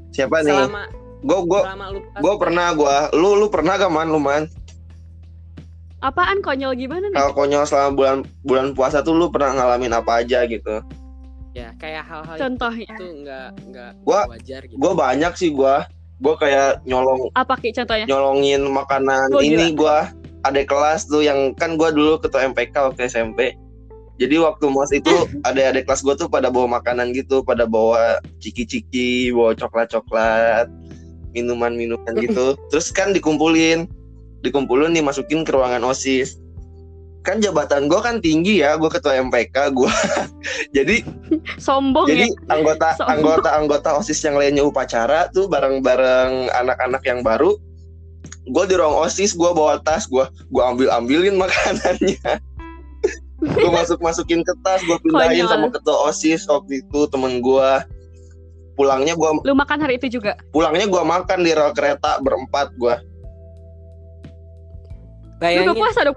siapa 0.09 0.41
nih? 0.41 0.53
Selama 0.53 0.83
gue 1.19 1.39
gue 1.43 1.61
puasa 1.61 1.85
gue 2.17 2.33
pernah 2.37 2.67
gue 2.71 2.95
lu 3.13 3.35
lu 3.35 3.47
pernah 3.47 3.73
gak 3.75 3.89
man? 3.89 4.07
Lu 4.07 4.17
man? 4.17 4.43
Apaan 5.97 6.39
konyol 6.39 6.77
gimana 6.77 7.09
nih? 7.09 7.15
Kalau 7.15 7.33
konyol 7.33 7.63
selama 7.63 7.91
bulan 7.91 8.17
bulan 8.43 8.67
puasa 8.71 9.01
tuh 9.01 9.11
lu 9.11 9.27
pernah 9.27 9.55
ngalamin 9.55 9.91
apa 9.91 10.21
aja 10.21 10.45
gitu? 10.45 10.85
Ya 11.51 11.73
kayak 11.75 12.05
hal-hal 12.05 12.37
contohnya? 12.37 12.85
itu 12.87 13.05
nggak 13.19 13.47
nggak 13.65 13.91
Gua- 14.03 14.29
wajar 14.29 14.61
gitu. 14.63 14.77
gue 14.77 14.91
banyak 14.93 15.33
sih 15.33 15.49
gue 15.49 15.75
gue 16.17 16.35
kayak 16.35 16.81
nyolong 16.83 17.33
Apa 17.33 17.57
Ki 17.57 17.73
contohnya? 17.73 18.05
nyolongin 18.05 18.61
makanan 18.63 19.33
Oh, 19.33 19.41
ini 19.41 19.73
gua. 19.73 20.13
Ada 20.39 20.63
kelas 20.63 21.05
tuh 21.05 21.21
yang 21.21 21.51
kan 21.53 21.75
gua 21.75 21.89
dulu 21.89 22.17
ketua 22.17 22.45
MPK 22.45 22.71
waktu 22.85 23.05
SMP 23.05 23.57
jadi 24.17 24.41
waktu 24.41 24.65
mos 24.69 24.89
itu 24.91 25.13
ada 25.47 25.73
ada 25.73 25.79
kelas 25.81 26.01
gua 26.01 26.17
tuh 26.17 26.27
pada 26.27 26.49
bawa 26.49 26.81
makanan 26.81 27.13
gitu 27.13 27.45
pada 27.45 27.69
bawa 27.69 28.19
ciki-ciki 28.41 29.31
bawa 29.31 29.53
coklat-coklat 29.53 30.67
minuman-minuman 31.31 32.13
gitu 32.25 32.57
terus 32.73 32.89
kan 32.89 33.13
dikumpulin 33.13 33.85
dikumpulin 34.41 34.93
dimasukin 34.93 35.45
ke 35.45 35.53
ruangan 35.53 35.85
osis 35.85 36.37
kan 37.21 37.43
jabatan 37.43 37.91
gua 37.91 38.01
kan 38.01 38.17
tinggi 38.23 38.65
ya 38.65 38.75
gua 38.75 38.89
ketua 38.89 39.17
MPK 39.21 39.73
gua 39.73 39.93
jadi 40.75 41.05
Sombong 41.61 42.09
jadi 42.09 42.27
ya. 42.29 42.53
anggota 42.53 42.97
Sombong. 42.97 43.13
anggota 43.13 43.49
anggota 43.53 43.89
osis 44.01 44.19
yang 44.25 44.35
lainnya 44.39 44.63
upacara 44.65 45.29
tuh 45.31 45.45
bareng-bareng 45.45 46.49
anak-anak 46.51 47.03
yang 47.05 47.21
baru 47.21 47.55
gue 48.47 48.63
di 48.63 48.75
ruang 48.79 48.95
osis 49.03 49.35
gue 49.35 49.49
bawa 49.51 49.79
tas 49.83 50.07
gue 50.07 50.23
gue 50.23 50.63
ambil 50.63 50.87
ambilin 50.95 51.35
makanannya 51.35 52.39
gue 53.49 53.69
masuk 53.69 53.97
masukin 53.99 54.39
ke 54.39 54.51
tas 54.59 54.79
gue 54.81 54.95
pindahin 54.99 55.43
Konyol. 55.43 55.47
sama 55.47 55.65
ketua 55.69 55.95
osis 56.05 56.41
waktu 56.45 56.81
itu 56.81 56.99
temen 57.07 57.37
gue 57.37 57.69
pulangnya 58.73 59.11
gue 59.11 59.27
Lu 59.41 59.53
makan 59.53 59.77
hari 59.79 59.95
itu 59.95 60.05
juga. 60.13 60.35
pulangnya 60.49 60.85
gue 60.85 60.99
makan 60.99 61.37
di 61.39 61.51
rel 61.51 61.71
kereta 61.71 62.19
berempat 62.19 62.67
gue 62.75 62.95
Lu 62.95 62.99
Bayangin, 65.37 65.67
gak 65.67 65.77
puasa 65.77 65.99
dong? 66.01 66.15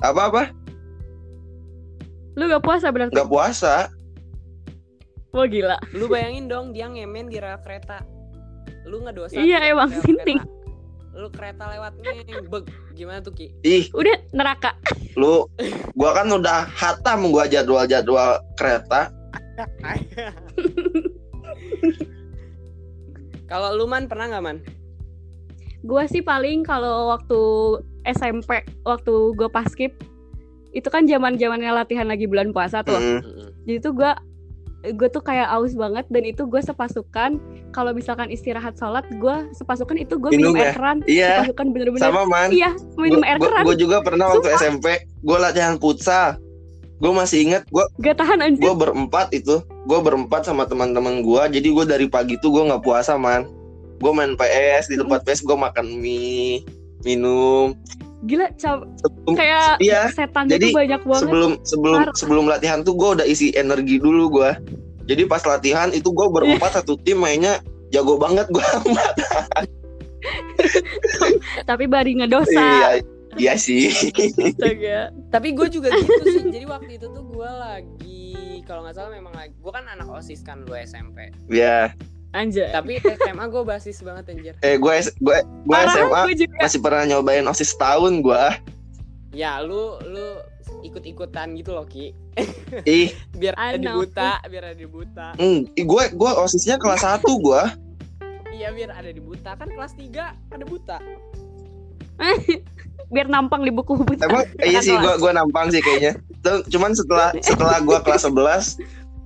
apa 0.00 0.20
apa 0.26 0.42
Lu 2.32 2.46
gak 2.46 2.60
puasa 2.60 2.86
berarti? 2.88 3.10
nggak 3.10 3.28
puasa 3.28 3.74
Wah 5.30 5.46
gila. 5.46 5.76
lu 5.92 6.06
bayangin 6.06 6.44
dong 6.44 6.70
dia 6.70 6.84
ngemen 6.84 7.26
di 7.26 7.38
rel 7.38 7.54
kereta. 7.62 8.02
Lu 8.82 8.98
ngedosa. 9.00 9.38
Iya, 9.38 9.62
emang 9.70 9.86
sinting. 10.02 10.42
Lu 11.10 11.26
kereta 11.30 11.66
lewat 11.70 11.92
neng, 11.98 12.46
beg. 12.46 12.64
Gimana 12.94 13.18
tuh 13.22 13.32
Ki? 13.34 13.50
ih 13.66 13.90
Udah 13.94 14.18
neraka. 14.34 14.74
lu 15.18 15.42
gue 15.98 16.10
kan 16.14 16.30
udah 16.30 16.70
hatam 16.70 17.34
gue 17.34 17.44
jadwal 17.50 17.82
jadwal 17.82 18.38
kereta 18.54 19.10
Kalau 23.50 23.74
lu 23.74 23.90
man 23.90 24.06
pernah 24.06 24.30
nggak 24.30 24.44
man? 24.46 24.62
Gua 25.82 26.06
sih 26.06 26.22
paling 26.22 26.62
kalau 26.62 27.10
waktu 27.10 27.40
SMP, 28.06 28.62
waktu 28.86 29.14
gue 29.34 29.50
pas 29.50 29.66
skip, 29.66 29.90
itu 30.70 30.86
kan 30.86 31.02
zaman 31.10 31.34
zamannya 31.34 31.74
latihan 31.74 32.06
lagi 32.06 32.30
bulan 32.30 32.54
puasa 32.54 32.86
tuh. 32.86 32.94
Mm. 32.94 33.50
Jadi 33.66 33.78
tuh 33.82 33.92
gue 33.98 34.12
gue 34.80 35.08
tuh 35.12 35.20
kayak 35.20 35.52
aus 35.52 35.76
banget 35.76 36.08
dan 36.08 36.22
itu 36.24 36.48
gue 36.48 36.60
sepasukan. 36.64 37.36
Kalau 37.70 37.92
misalkan 37.92 38.32
istirahat 38.32 38.80
sholat 38.80 39.04
gue 39.12 39.36
sepasukan 39.52 39.96
itu 40.00 40.16
gue 40.16 40.32
minum, 40.32 40.52
Minum 40.52 40.56
air 40.56 40.72
ya? 40.72 40.72
keran. 40.72 40.96
Iya. 41.04 41.30
Sepasukan 41.44 41.66
bener-bener. 41.76 42.04
Sama 42.08 42.22
man. 42.24 42.48
Iya 42.48 42.70
minum 42.96 43.22
air 43.22 43.38
keran. 43.38 43.64
gue 43.68 43.76
juga 43.76 43.96
pernah 44.00 44.26
waktu 44.32 44.48
SMP 44.56 44.86
gue 45.04 45.36
latihan 45.36 45.76
futsal. 45.76 46.40
Gue 47.00 47.12
masih 47.16 47.48
inget 47.48 47.62
gue 47.72 47.84
gak 48.04 48.20
tahan 48.20 48.40
anjir. 48.40 48.60
gue 48.64 48.74
berempat 48.76 49.32
itu. 49.36 49.60
Gue 49.84 49.98
berempat 50.00 50.48
sama 50.48 50.64
teman-teman 50.64 51.20
gue 51.20 51.42
jadi 51.60 51.68
gue 51.68 51.84
dari 51.84 52.06
pagi 52.08 52.40
tuh 52.40 52.52
gue 52.56 52.62
nggak 52.72 52.84
puasa 52.84 53.20
man. 53.20 53.48
Gue 54.00 54.12
main 54.16 54.32
PS 54.32 54.88
di 54.88 54.96
tempat 54.96 55.24
PS 55.28 55.44
gue 55.44 55.56
makan 55.56 56.00
mie 56.00 56.64
minum 57.04 57.72
gila 58.20 58.52
cap 58.60 58.84
Sebelum- 59.00 59.36
kayak 59.36 59.80
iya 59.80 60.12
setan 60.12 60.44
jadi 60.44 60.68
itu 60.68 60.76
banyak 60.76 61.00
banget 61.00 61.22
sebelum 61.24 61.50
sebelum 61.64 61.98
Parah. 62.04 62.14
sebelum 62.16 62.44
latihan 62.48 62.78
tuh 62.84 62.92
gue 62.92 63.08
udah 63.16 63.26
isi 63.26 63.48
energi 63.56 63.96
dulu 63.96 64.40
gue 64.40 64.50
jadi 65.08 65.24
pas 65.24 65.40
latihan 65.42 65.88
itu 65.90 66.12
gue 66.12 66.26
berempat 66.28 66.80
satu 66.80 67.00
tim 67.00 67.18
mainnya 67.18 67.64
jago 67.88 68.20
banget 68.20 68.44
gue 68.52 68.60
tapi 71.68 71.84
bari 71.88 72.20
ngedosa 72.20 72.60
iya 72.60 72.90
iya 73.38 73.54
sih. 73.54 73.86
Tapi 75.30 75.54
gue 75.54 75.70
juga 75.70 75.86
gitu 75.94 76.22
sih. 76.26 76.50
Jadi 76.50 76.66
waktu 76.66 76.98
itu 76.98 77.06
tuh 77.08 77.22
gue 77.22 77.46
lagi 77.46 78.34
kalau 78.66 78.82
nggak 78.82 78.98
salah 78.98 79.14
memang 79.14 79.30
lagi 79.30 79.54
gue 79.54 79.70
kan 79.70 79.86
anak 79.86 80.10
osis 80.10 80.42
kan 80.42 80.66
lu 80.66 80.74
SMP. 80.74 81.30
ya 81.46 81.94
anjay 82.32 82.70
Tapi 82.70 82.92
SMA 83.00 83.44
gue 83.46 83.62
basis 83.62 83.98
banget 84.00 84.24
anjir. 84.28 84.54
eh 84.60 84.76
gue 84.76 84.94
gue 85.18 85.36
gue 85.42 85.68
Parah, 85.68 85.92
SMA 85.92 86.20
gue 86.24 86.34
juga 86.40 86.54
masih 86.60 86.78
pernah 86.78 87.04
nyobain 87.04 87.44
osis 87.44 87.74
tahun 87.74 88.20
gue 88.20 88.44
Ya 89.30 89.58
lu 89.58 89.98
lu 90.02 90.26
ikut-ikutan 90.82 91.54
gitu 91.54 91.70
loh 91.70 91.84
Ki. 91.84 92.10
ih 92.84 93.10
Biar 93.40 93.54
ada 93.54 93.74
I 93.74 93.78
di 93.78 93.84
know. 93.84 94.00
buta, 94.00 94.38
biar 94.44 94.64
ada 94.64 94.76
di 94.76 94.86
buta. 94.86 95.34
hmm, 95.36 95.74
gue 95.76 96.04
gue 96.10 96.30
osisnya 96.38 96.76
kelas 96.76 97.02
1 97.02 97.22
gue 97.22 97.62
Iya 98.50 98.68
biar 98.70 98.90
ada 98.92 99.08
di 99.08 99.18
buta 99.18 99.54
kan 99.54 99.66
kelas 99.66 99.94
3 99.94 100.10
ada 100.50 100.64
buta. 100.64 100.98
biar 103.10 103.26
nampang 103.26 103.64
di 103.64 103.72
buku 103.72 103.96
buku 103.96 104.12
Emang 104.20 104.44
iya 104.60 104.78
sih 104.78 104.92
gua 104.94 105.16
gua 105.16 105.32
nampang 105.32 105.66
sih 105.68 105.80
kayaknya. 105.80 106.14
Tuh, 106.40 106.60
cuman 106.68 106.92
setelah 106.92 107.32
setelah 107.40 107.80
gua 107.80 107.98
kelas 108.00 108.22
11 108.22 108.76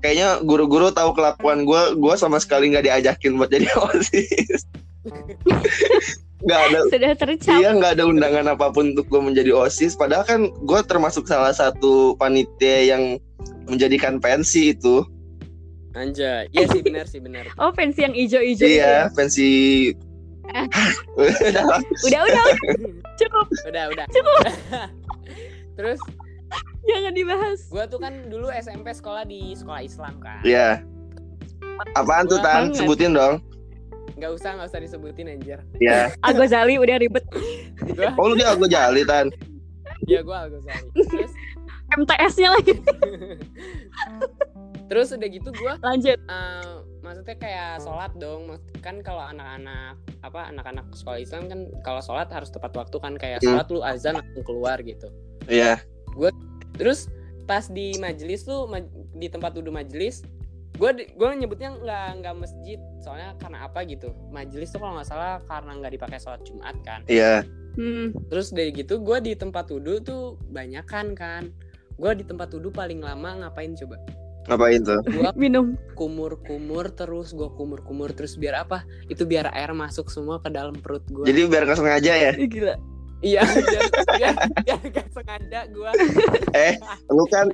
kayaknya 0.04 0.44
guru-guru 0.44 0.92
tahu 0.92 1.16
kelakuan 1.16 1.64
gua 1.64 1.96
gua 1.96 2.12
sama 2.20 2.36
sekali 2.36 2.68
nggak 2.68 2.84
diajakin 2.84 3.40
buat 3.40 3.48
jadi 3.48 3.64
OSIS. 3.88 4.68
Nggak 6.44 6.60
ada 6.60 6.78
sudah 6.92 7.12
tercap 7.16 7.56
Iya 7.56 7.72
nggak 7.72 7.92
ada 7.96 8.04
undangan 8.04 8.52
apa 8.52 8.68
pun 8.68 8.92
untuk 8.92 9.08
gue 9.08 9.16
menjadi 9.16 9.56
osis. 9.56 9.96
Padahal 9.96 10.28
kan 10.28 10.40
gue 10.52 10.80
termasuk 10.84 11.24
salah 11.24 11.56
satu 11.56 12.12
panitia 12.20 12.84
yang 12.84 13.16
menjadikan 13.64 14.20
pensi 14.20 14.76
itu. 14.76 15.00
Anjay. 15.96 16.52
Iya 16.52 16.68
sih 16.68 16.84
benar 16.84 17.08
sih 17.08 17.24
benar. 17.24 17.48
oh 17.56 17.72
pensi 17.72 18.04
yang 18.04 18.12
ijo-ijo 18.12 18.60
itu 18.60 18.76
Iya 18.76 19.08
ya? 19.08 19.12
pensi. 19.16 19.48
Udah 21.16 21.64
udah 22.04 22.20
udah 22.28 22.44
cukup 23.16 23.46
udah 23.64 23.84
udah. 23.96 24.06
Terus 25.80 26.00
jangan 26.84 27.12
dibahas 27.12 27.60
gue 27.64 27.84
tuh 27.86 27.98
kan 27.98 28.12
dulu 28.26 28.48
SMP 28.50 28.90
sekolah 28.90 29.22
di 29.22 29.52
sekolah 29.52 29.80
Islam 29.80 30.14
kan. 30.18 30.40
Iya. 30.42 30.84
Apaan 31.94 32.24
tuh 32.24 32.38
tan? 32.38 32.68
Banget. 32.68 32.78
Sebutin 32.78 33.12
dong. 33.12 33.40
Nggak 34.14 34.30
usah 34.32 34.50
nggak 34.54 34.68
usah 34.68 34.80
disebutin 34.80 35.26
anjir. 35.28 35.58
Iya. 35.76 36.12
Agozali 36.28 36.76
udah 36.76 36.96
ribet 36.96 37.24
Gue 37.84 38.06
Oh 38.14 38.28
lu 38.28 38.34
dia 38.34 38.52
gue 38.52 38.68
jali 38.68 39.02
tan. 39.02 39.28
ya 40.04 40.20
gue 40.20 40.36
Al-Ghazali. 40.36 40.88
Terus 40.92 41.32
MTS-nya 41.94 42.48
lagi 42.50 42.74
terus 44.84 45.08
udah 45.10 45.28
gitu 45.28 45.48
gue 45.48 45.72
lanjut 45.80 46.18
Eh, 46.20 46.72
maksudnya 47.00 47.36
kayak 47.36 47.80
sholat 47.80 48.12
dong 48.14 48.52
kan 48.78 49.00
kalau 49.00 49.24
anak-anak 49.24 49.96
apa 50.20 50.52
anak-anak 50.52 50.84
sekolah 50.92 51.18
Islam 51.18 51.48
kan 51.48 51.60
kalau 51.80 52.00
sholat 52.00 52.28
harus 52.28 52.52
tepat 52.52 52.72
waktu 52.74 52.96
kan 52.98 53.14
kayak 53.16 53.40
Hmm. 53.40 53.56
sholat 53.56 53.66
lu 53.70 53.80
azan 53.80 54.14
langsung 54.14 54.44
keluar 54.44 54.76
gitu 54.78 55.08
Iya. 55.46 55.80
Terus 56.74 57.06
pas 57.44 57.68
di 57.68 57.94
majelis 58.00 58.42
tuh 58.42 58.66
ma- 58.66 58.92
di 59.14 59.28
tempat 59.28 59.52
duduk 59.54 59.76
majelis 59.76 60.24
gue 60.74 60.90
gue 61.06 61.28
nyebutnya 61.38 61.70
nggak 61.78 62.08
nggak 62.22 62.34
masjid. 62.34 62.78
Soalnya 62.98 63.38
karena 63.38 63.58
apa 63.70 63.86
gitu? 63.86 64.10
Majelis 64.34 64.74
tuh 64.74 64.82
kalau 64.82 64.98
nggak 64.98 65.06
salah 65.06 65.38
karena 65.46 65.72
nggak 65.78 65.92
dipakai 65.94 66.18
sholat 66.18 66.42
jumat 66.42 66.74
kan. 66.82 67.00
Iya. 67.06 67.46
hmm. 67.78 68.30
terus 68.30 68.54
dari 68.54 68.70
gitu 68.70 69.02
gue 69.02 69.18
di 69.18 69.34
tempat 69.34 69.66
duduk 69.66 70.06
tuh 70.06 70.38
banyakan 70.54 71.18
kan 71.18 71.50
gue 71.98 72.10
di 72.18 72.22
tempat 72.26 72.50
duduk 72.54 72.74
paling 72.74 72.98
lama 73.02 73.46
ngapain 73.46 73.74
coba? 73.78 73.98
Ngapain 74.50 74.82
tuh? 74.82 74.98
gue 75.06 75.30
minum. 75.46 75.78
kumur-kumur 75.94 76.90
terus 76.90 77.30
gue 77.30 77.46
kumur-kumur 77.54 78.10
terus 78.10 78.34
biar 78.34 78.66
apa? 78.66 78.82
Itu 79.06 79.30
biar 79.30 79.54
air 79.54 79.70
masuk 79.70 80.10
semua 80.10 80.42
ke 80.42 80.50
dalam 80.50 80.74
perut 80.74 81.06
gue 81.06 81.22
Jadi 81.22 81.40
biar 81.46 81.70
nggak 81.70 81.78
sengaja 81.78 82.12
ya. 82.18 82.32
Ih, 82.34 82.50
gila 82.50 82.74
iya 83.24 83.40
biar, 83.42 83.82
biar, 84.12 84.34
biar 84.60 84.78
gak 84.90 85.06
sengaja 85.10 85.60
gue 85.66 85.90
Eh, 86.54 86.76
lu 87.08 87.24
kan 87.26 87.48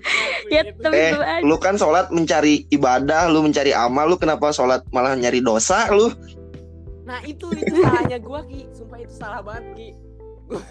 ya 0.49 0.67
tapi 0.75 0.93
Eh, 0.93 1.15
aja 1.15 1.41
lu 1.41 1.57
kan 1.57 1.75
sholat 1.75 2.11
mencari 2.11 2.67
ibadah, 2.69 3.27
lu 3.27 3.41
mencari 3.41 3.71
amal, 3.71 4.05
lu 4.07 4.17
kenapa 4.17 4.51
sholat 4.51 4.83
malah 4.91 5.15
nyari 5.15 5.39
dosa 5.41 5.87
lu? 5.89 6.11
nah 7.03 7.19
itu 7.25 7.43
itu 7.53 7.75
salahnya 7.77 8.19
gue 8.19 8.41
ki. 8.45 8.61
Sumpah 8.71 8.99
itu 8.99 9.11
salah 9.13 9.41
banget 9.41 9.65
ki. 9.73 9.89
Gua- 10.47 10.63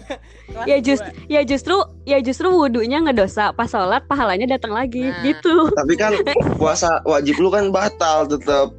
kelas 0.46 0.66
Ya, 0.66 0.76
just- 0.78 1.04
ya 1.26 1.40
justru 1.42 1.76
ya 2.04 2.16
justru 2.18 2.48
wudhunya 2.48 3.00
ngedosa. 3.02 3.52
Pas 3.52 3.66
sholat 3.66 4.04
pahalanya 4.04 4.48
datang 4.50 4.72
lagi. 4.72 5.04
Nah. 5.04 5.20
gitu. 5.20 5.68
Tapi 5.70 5.94
kan 5.94 6.12
puasa 6.56 7.00
wajib 7.04 7.36
lu 7.36 7.48
kan 7.48 7.68
batal 7.68 8.24
tetap. 8.26 8.72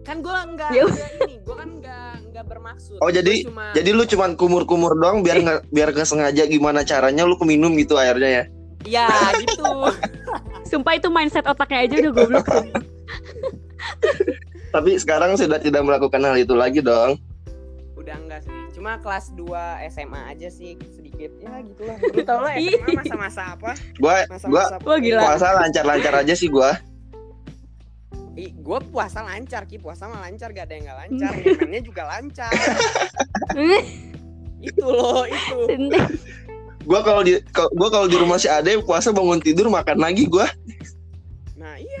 kan 0.00 0.18
gue 0.18 0.32
nggak 0.32 0.70
Ya 0.70 0.82
nggak 0.84 1.10
ini 1.20 1.34
gue 1.40 1.54
kan 1.54 1.70
nggak 2.40 2.48
bermaksud. 2.48 2.96
Oh, 2.98 3.06
Gua 3.06 3.12
jadi- 3.12 3.44
cuma 3.44 3.70
Jadi 3.76 3.90
lu 3.92 4.02
cuman 4.02 4.30
kumur-kumur 4.32 4.96
doang 4.96 5.20
biar 5.20 5.36
nggak 5.38 5.58
biar 5.68 5.88
nggak 5.92 6.08
sengaja 6.08 6.42
gimana 6.44 6.80
caranya 6.82 7.22
lu 7.22 7.36
keminum 7.36 7.76
gitu 7.76 7.94
airnya 7.94 8.30
ya. 8.32 8.44
ya 9.04 9.08
gitu. 9.36 9.68
Sumpah 10.70 10.96
itu 10.96 11.08
mindset 11.12 11.44
otaknya 11.44 11.84
aja 11.84 11.94
udah 12.00 12.12
goblok. 12.14 12.46
Tapi 14.72 14.90
sekarang 14.96 15.36
sudah 15.36 15.58
tidak 15.58 15.82
melakukan 15.82 16.22
hal 16.22 16.34
itu 16.34 16.54
lagi 16.56 16.80
dong. 16.80 17.20
udah 17.92 18.16
enggak 18.16 18.40
sih. 18.40 18.50
Cuma 18.72 18.96
kelas 18.96 19.28
2 19.36 19.44
SMA 19.92 20.20
aja 20.32 20.48
sih 20.48 20.72
sedikit. 20.90 21.28
Ya 21.36 21.60
gitulah. 21.60 21.96
Lu 22.00 22.20
tau 22.24 22.40
lah 22.40 22.56
SMA 22.56 22.96
masa-masa 22.96 23.42
apa? 23.52 23.76
Gua 24.00 24.24
gua 24.24 24.32
masa-masa 24.32 24.74
Wah, 24.80 24.96
gila. 24.96 25.20
puasa 25.20 25.46
lancar-lancar 25.52 26.14
aja 26.16 26.32
sih 26.32 26.48
gua. 26.48 26.80
Gue 28.36 28.78
puasa 28.86 29.20
lancar 29.20 29.66
ki 29.66 29.76
puasa 29.76 30.06
mah 30.06 30.22
lancar 30.22 30.50
gak 30.50 30.66
ada 30.66 30.74
yang 30.74 30.84
gak 30.86 30.98
lancar 31.02 31.32
ngemennya 31.34 31.82
juga 31.82 32.02
lancar 32.06 32.52
itu 34.60 34.84
loh 34.84 35.24
itu. 35.24 35.58
Gua 36.80 37.00
kalau 37.00 37.20
di 37.20 37.36
gua 37.76 37.88
kalau 37.88 38.06
di 38.08 38.16
rumah 38.16 38.36
si 38.36 38.48
Ade 38.48 38.80
puasa 38.80 39.08
bangun 39.10 39.36
tidur 39.38 39.68
makan 39.68 39.98
lagi 39.98 40.24
gua. 40.24 40.48
nah 41.54 41.76
iya 41.76 42.00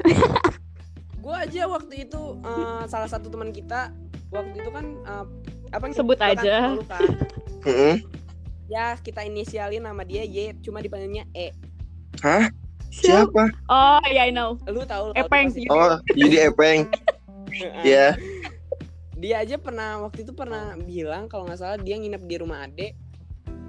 gue 1.20 1.34
aja 1.36 1.68
waktu 1.68 2.08
itu 2.08 2.22
eh, 2.40 2.82
salah 2.88 3.04
satu 3.04 3.28
teman 3.28 3.52
kita 3.52 3.92
waktu 4.32 4.56
itu 4.56 4.70
kan 4.72 4.86
eh, 5.04 5.24
apa 5.70 5.84
Sebut 5.92 6.16
kan 6.16 6.32
aja. 6.32 6.80
kan. 6.80 7.04
Heeh. 7.60 7.94
ya 8.66 8.96
kita 8.96 9.20
inisialin 9.22 9.84
nama 9.84 10.00
dia 10.00 10.24
Y 10.24 10.56
cuma 10.58 10.80
dipanggilnya 10.80 11.28
E 11.30 11.52
Hah? 12.20 12.48
Siapa? 12.90 13.42
Oh, 13.66 14.02
yeah, 14.04 14.26
I 14.26 14.30
know. 14.30 14.58
lu 14.66 14.82
tahu 14.82 15.14
Epeng. 15.14 15.48
pasti. 15.48 15.64
Oh, 15.66 15.96
Yudi 16.12 16.38
Epeng. 16.40 16.86
Heeh. 17.48 17.82
Ya. 17.88 18.14
dia 19.12 19.42
aja 19.42 19.58
pernah 19.58 20.00
waktu 20.00 20.22
itu 20.22 20.30
pernah 20.30 20.78
bilang 20.78 21.26
kalau 21.26 21.44
nggak 21.44 21.58
salah 21.58 21.76
dia 21.76 21.98
nginep 21.98 22.22
di 22.22 22.36
rumah 22.38 22.62
ade 22.62 22.94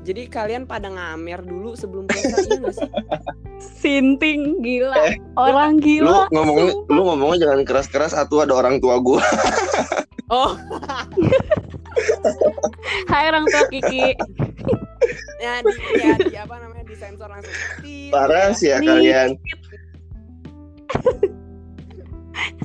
jadi 0.01 0.25
kalian 0.25 0.63
pada 0.63 0.87
ngamer 0.87 1.41
dulu 1.41 1.73
sebelum 1.73 2.05
puasa 2.05 2.39
iya 2.39 2.69
sih 2.71 2.89
Sinting 3.59 4.61
gila. 4.61 4.95
Eh, 5.03 5.17
Orang 5.33 5.77
Lu 5.77 5.83
gila. 5.83 6.29
ngomongnya 6.29 6.65
lu 6.87 7.01
ngomongnya 7.03 7.37
jangan 7.43 7.61
keras-keras 7.61 8.13
atuh 8.13 8.45
ada 8.45 8.53
orang 8.53 8.77
tua 8.77 9.01
gua. 9.01 9.21
oh 10.29 10.53
Hai 13.09 13.27
orang 13.27 13.45
tua 13.45 13.63
Kiki. 13.67 14.15
Ya 15.37 15.53
di, 15.59 15.71
ya 15.97 16.13
di 16.17 16.35
apa 16.35 16.55
namanya 16.57 16.83
di 16.83 16.95
sensor 16.95 17.27
langsung 17.27 17.53
Tit, 17.79 18.11
Parah 18.11 18.49
ya. 18.49 18.57
sih 18.57 18.67
ya 18.69 18.77
Nih. 18.79 18.87
kalian. 18.87 19.29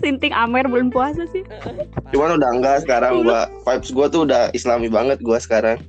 Sinting 0.01 0.33
Amer 0.33 0.65
bulan 0.65 0.89
puasa 0.89 1.27
sih. 1.29 1.43
Heeh. 1.43 1.85
Cuman 2.11 2.39
udah 2.39 2.51
enggak 2.55 2.77
sekarang 2.85 3.25
gua 3.25 3.51
vibes 3.65 3.91
gua 3.91 4.07
tuh 4.07 4.25
udah 4.25 4.49
islami 4.53 4.87
banget 4.87 5.19
gua 5.21 5.37
sekarang. 5.37 5.81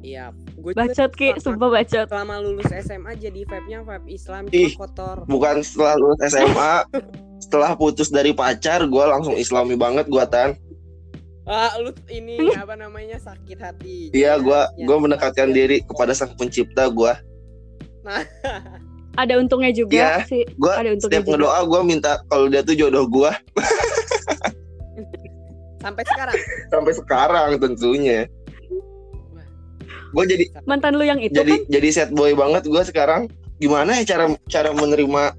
iya 0.00 0.32
gue 0.56 0.72
Bacot 0.72 1.12
Ki, 1.12 1.36
sumpah 1.36 1.68
bacot. 1.70 2.08
selama 2.08 2.40
lulus 2.40 2.68
SMA 2.72 3.16
jadi 3.16 3.44
vibe-nya 3.44 3.84
vibe 3.84 4.06
Islam 4.08 4.48
Ih. 4.48 4.72
kotor 4.72 5.28
Bukan 5.28 5.60
setelah 5.60 5.96
lulus 5.96 6.20
SMA, 6.24 6.72
setelah 7.44 7.76
putus 7.76 8.08
dari 8.08 8.32
pacar 8.32 8.84
gua 8.88 9.12
langsung 9.12 9.36
islami 9.36 9.76
banget 9.76 10.08
gua 10.08 10.24
tan. 10.24 10.56
Ah 11.50 11.74
lu 11.76 11.90
ini 12.06 12.38
apa 12.62 12.78
namanya 12.78 13.18
sakit 13.18 13.58
hati 13.58 14.14
Iya, 14.14 14.38
gua 14.38 14.70
Ya, 14.72 14.86
gua 14.86 14.96
mendekatkan 14.98 15.50
ya. 15.50 15.54
diri 15.56 15.76
kepada 15.82 16.14
sang 16.14 16.30
pencipta 16.34 16.86
gua. 16.86 17.18
Ada 19.18 19.36
untungnya 19.36 19.74
juga 19.74 19.92
Iya. 19.92 20.12
sih. 20.24 20.46
Gua 20.54 20.78
Ada 20.78 20.94
untungnya 20.94 21.18
setiap 21.18 21.24
juga. 21.26 21.32
ngedoa 21.36 21.58
gua 21.66 21.80
minta 21.82 22.12
kalau 22.24 22.46
dia 22.46 22.62
tuh 22.62 22.78
jodoh 22.78 23.04
gua 23.04 23.34
sampai 25.80 26.04
sekarang 26.04 26.36
sampai 26.68 26.92
sekarang 26.94 27.48
tentunya. 27.56 28.28
Gue 30.10 30.24
jadi 30.26 30.44
Mantan 30.66 30.98
lu 30.98 31.06
yang 31.06 31.18
itu 31.18 31.32
jadi 31.32 31.54
kan 31.56 31.70
jadi 31.70 31.88
set 31.88 32.10
boy 32.10 32.34
banget 32.34 32.66
gue 32.66 32.82
sekarang 32.84 33.30
gimana 33.56 33.96
ya 33.96 34.04
cara 34.04 34.24
cara 34.50 34.70
menerima 34.70 35.32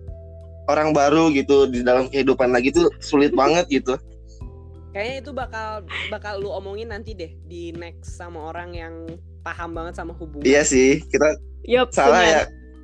orang 0.66 0.96
baru 0.96 1.28
gitu 1.30 1.68
di 1.68 1.84
dalam 1.84 2.08
kehidupan 2.08 2.50
lagi 2.50 2.72
tuh 2.72 2.88
sulit 2.98 3.36
banget 3.36 3.68
gitu 3.68 4.00
kayaknya 4.92 5.16
itu 5.20 5.32
bakal 5.32 5.70
bakal 6.08 6.34
lu 6.38 6.52
omongin 6.52 6.92
nanti 6.92 7.16
deh 7.16 7.32
di 7.46 7.72
next 7.72 8.16
sama 8.16 8.52
orang 8.52 8.76
yang 8.76 8.96
paham 9.42 9.72
banget 9.72 9.96
sama 9.96 10.12
hubungan 10.14 10.44
iya 10.44 10.62
sih 10.62 11.00
kita 11.08 11.36
Yup, 11.64 11.94
salah 11.94 12.22
benar. 12.22 12.32
ya 12.32 12.42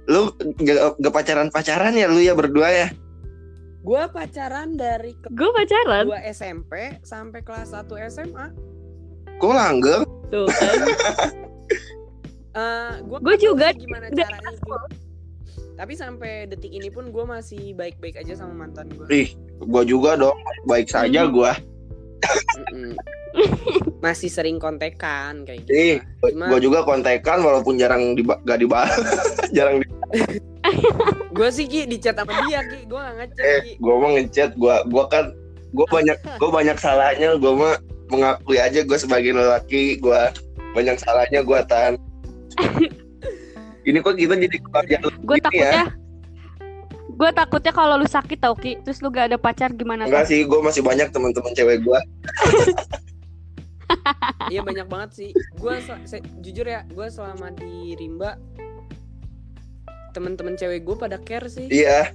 lu 0.07 0.21
gak, 0.57 0.77
gak 0.97 1.13
pacaran 1.13 1.47
pacaran 1.51 1.93
ya 1.93 2.07
lu 2.07 2.19
ya 2.19 2.31
berdua 2.31 2.69
ya 2.69 2.87
gue 3.83 4.03
pacaran 4.11 4.75
dari 4.75 5.15
kelas 5.15 5.31
Gue 5.31 5.49
pacaran 5.51 6.03
2 6.07 6.31
SMP 6.31 6.71
sampai 7.01 7.39
kelas 7.39 7.71
1 7.71 7.87
SMA 8.09 8.47
kok 9.37 9.53
langgeng 9.53 10.03
tuh 10.27 10.47
kan. 10.47 10.87
Eh, 12.57 12.93
gua 13.05 13.21
Gua 13.21 13.35
juga 13.37 13.69
gimana 13.69 14.09
caranya 14.09 14.49
itu. 14.49 14.73
Tapi 15.77 15.93
sampai 15.93 16.49
detik 16.49 16.73
ini 16.73 16.89
pun 16.89 17.13
gue 17.13 17.21
masih 17.21 17.77
baik-baik 17.77 18.17
aja 18.17 18.33
sama 18.33 18.65
mantan 18.65 18.89
gue. 18.89 19.05
ih 19.13 19.29
gue 19.61 19.83
juga 19.85 20.17
dong 20.17 20.33
baik 20.65 20.89
saja 20.89 21.29
Hmm. 21.29 21.37
gue 21.37 21.51
masih 24.01 24.29
sering 24.29 24.57
kontekan 24.57 25.45
kayak 25.45 25.65
gitu. 25.65 25.71
ih 25.73 25.97
Cuma 26.33 26.49
gue 26.53 26.59
juga 26.69 26.81
kontekan 26.85 27.41
walaupun 27.43 27.77
jarang 27.77 28.17
di 28.17 28.23
gak 28.25 28.59
dibahas. 28.61 28.97
Jarang 29.55 29.81
di 29.81 29.87
gue 31.31 31.49
sih 31.53 31.65
Ki 31.69 31.87
di 31.87 31.97
chat 32.01 32.17
sama 32.17 32.33
dia 32.49 32.65
Ki, 32.65 32.83
gue 32.89 32.99
gak 32.99 33.15
ngechat 33.21 33.45
eh 33.45 33.59
Ki. 33.63 33.71
gue 33.79 33.95
mau 33.95 34.09
ngechat. 34.13 34.49
Gue 34.57 34.75
gue 34.89 35.05
kan 35.09 35.25
gue 35.73 35.87
banyak 35.89 36.17
gue 36.17 36.49
banyak 36.49 36.77
salahnya. 36.77 37.37
Gue 37.37 37.53
mah 37.53 37.75
mengakui 38.09 38.57
aja 38.57 38.81
gue 38.81 38.97
sebagai 38.97 39.35
lelaki. 39.35 40.01
Gue 40.01 40.21
banyak 40.73 40.97
salahnya 40.97 41.41
gue 41.45 41.59
tan. 41.69 41.93
Ini 43.87 44.03
kok 44.03 44.19
kita 44.19 44.35
jadi 44.35 44.57
keluarga 44.59 44.95
Gue 44.99 45.39
Gitu 45.39 45.47
takutnya 45.47 46.06
Gue 47.17 47.29
takutnya 47.33 47.73
kalau 47.73 47.97
lu 47.97 48.05
sakit 48.05 48.37
tau 48.37 48.53
Ki 48.53 48.77
Terus 48.79 49.01
lu 49.01 49.09
gak 49.09 49.33
ada 49.33 49.37
pacar 49.37 49.73
gimana 49.73 50.05
enggak 50.05 50.29
sih 50.29 50.45
gue 50.45 50.59
masih 50.61 50.85
banyak 50.85 51.09
teman-teman 51.09 51.51
cewek 51.51 51.81
gue 51.81 51.99
Iya 54.47 54.61
banyak 54.63 54.87
banget 54.87 55.09
sih. 55.13 55.29
Gue 55.55 55.79
jujur 56.39 56.63
ya, 56.63 56.83
gue 56.85 57.07
selama 57.07 57.51
di 57.51 57.95
Rimba 57.95 58.35
temen-temen 60.11 60.55
cewek 60.55 60.81
gue 60.81 60.95
pada 60.97 61.17
care 61.19 61.45
sih. 61.45 61.67
iya 61.67 62.09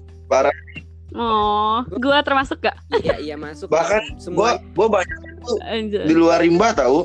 Oh 1.12 1.84
Gue 1.92 2.16
termasuk 2.24 2.64
gak? 2.64 2.76
Iya 3.04 3.20
iya 3.20 3.36
masuk. 3.36 3.68
Bahkan 3.68 4.16
gue 4.16 4.20
semua 4.20 4.56
gue 4.58 4.86
banyak 4.88 5.18
Anjay. 5.60 6.06
di 6.06 6.14
luar 6.14 6.40
rimba 6.40 6.72
tahu 6.72 7.04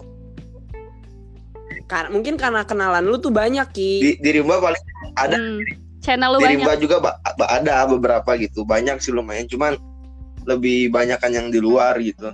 Kar- 1.88 2.12
mungkin 2.12 2.36
karena 2.36 2.62
kenalan 2.64 3.02
lu 3.02 3.16
tuh 3.18 3.32
banyak 3.32 3.68
Ki. 3.72 3.92
di, 4.00 4.12
di 4.20 4.30
rimba 4.36 4.60
paling 4.60 4.84
ada 5.16 5.36
Hmm, 5.40 5.60
Channel 6.08 6.30
lu 6.32 6.40
banyak. 6.40 6.64
Rimba 6.64 6.74
juga 6.80 7.20
ada 7.52 7.84
beberapa 7.84 8.40
gitu. 8.40 8.64
Banyak 8.64 9.04
sih 9.04 9.12
lumayan. 9.12 9.44
Cuman 9.52 9.76
lebih 10.48 10.88
banyak 10.88 11.20
kan 11.20 11.36
yang 11.36 11.52
di 11.52 11.60
luar 11.60 12.00
gitu. 12.00 12.32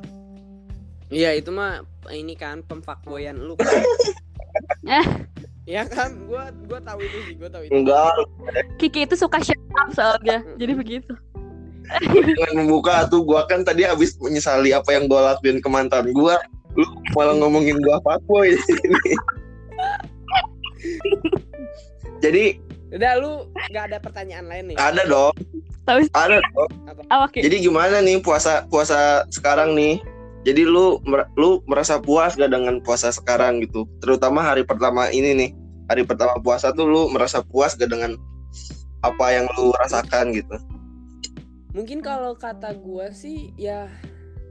Iya 1.10 1.34
itu 1.34 1.50
mah 1.50 1.82
ini 2.14 2.38
kan 2.38 2.62
pemfakboyan 2.62 3.42
lu. 3.42 3.58
Eh. 4.86 5.06
Ya 5.64 5.88
kan, 5.88 6.28
gue 6.28 6.44
gua 6.68 6.80
tahu 6.84 7.00
itu 7.00 7.18
sih, 7.24 7.34
gue 7.40 7.48
tahu 7.48 7.64
itu. 7.64 7.72
enggak. 7.72 8.12
Kiki 8.76 9.08
itu 9.08 9.16
suka 9.16 9.40
shut 9.40 9.56
up 9.80 9.90
soalnya. 9.96 10.44
Jadi 10.60 10.74
begitu. 10.76 11.16
Dengan 12.04 12.52
membuka 12.68 13.08
tuh 13.08 13.24
gua 13.24 13.48
kan 13.48 13.64
tadi 13.64 13.88
habis 13.88 14.20
menyesali 14.20 14.76
apa 14.76 14.92
yang 14.92 15.08
gua 15.08 15.34
lakuin 15.34 15.64
ke 15.64 15.70
mantan 15.72 16.12
gua. 16.12 16.36
Lu 16.76 16.84
malah 17.16 17.40
ngomongin 17.40 17.80
gua 17.80 17.98
fuckboy 18.04 18.52
di 18.52 18.60
sini. 18.60 19.00
Jadi 22.24 22.60
Udah 22.94 23.12
lu 23.18 23.50
nggak 23.74 23.84
ada 23.90 23.98
pertanyaan 23.98 24.46
lain 24.46 24.64
nih. 24.74 24.78
ada 24.78 25.02
dong. 25.10 25.34
Tahu 25.84 26.06
ada 26.14 26.38
dong. 26.54 26.70
Oh, 27.10 27.26
Oke. 27.26 27.42
Jadi 27.42 27.66
gimana 27.66 28.00
nih 28.06 28.22
puasa 28.22 28.70
puasa 28.70 29.26
sekarang 29.34 29.74
nih? 29.74 29.98
Jadi 30.44 30.68
lu 30.68 31.00
mer- 31.08 31.32
lu 31.40 31.64
merasa 31.66 31.98
puas 31.98 32.36
gak 32.36 32.52
dengan 32.52 32.84
puasa 32.84 33.10
sekarang 33.10 33.64
gitu? 33.64 33.88
Terutama 34.04 34.44
hari 34.44 34.68
pertama 34.68 35.08
ini 35.10 35.32
nih. 35.34 35.50
Hari 35.88 36.04
pertama 36.04 36.36
puasa 36.44 36.76
tuh 36.76 36.84
lu 36.84 37.08
merasa 37.10 37.40
puas 37.40 37.80
gak 37.80 37.88
dengan 37.88 38.20
apa 39.02 39.26
yang 39.32 39.48
lu 39.56 39.72
rasakan 39.80 40.36
gitu? 40.36 40.56
Mungkin 41.74 42.04
kalau 42.04 42.36
kata 42.38 42.76
gue 42.76 43.08
sih 43.16 43.56
ya 43.56 43.88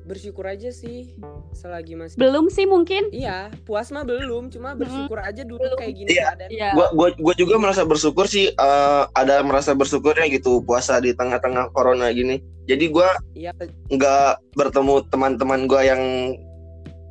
bersyukur 0.02 0.44
aja 0.44 0.68
sih 0.68 1.14
selagi 1.52 1.94
masih 1.94 2.16
Belum 2.16 2.46
sih 2.46 2.64
mungkin 2.64 3.08
Iya, 3.08 3.50
puas 3.62 3.88
mah 3.88 4.02
belum, 4.02 4.48
cuma 4.48 4.74
bersyukur 4.74 5.16
aja 5.16 5.42
dulu 5.42 5.62
Belum. 5.62 5.78
kayak 5.78 5.94
gini 5.94 6.08
Iya. 6.10 6.24
keadaan. 6.28 6.50
Iya 6.50 6.68
gua 6.72 6.86
gua 6.92 7.08
gua 7.14 7.34
juga 7.34 7.54
merasa 7.56 7.82
bersyukur 7.82 8.26
sih 8.26 8.50
eh, 8.50 9.02
ada 9.08 9.40
merasa 9.40 9.72
bersyukurnya 9.72 10.26
gitu 10.28 10.60
puasa 10.60 10.98
di 10.98 11.10
tengah-tengah 11.10 11.70
corona 11.70 12.10
gini 12.10 12.38
jadi 12.64 12.84
gua 12.88 13.14
Iya, 13.32 13.50
nggak 13.88 14.30
bertemu 14.52 14.94
teman-teman 15.08 15.60
gua 15.64 15.82
yang 15.82 16.02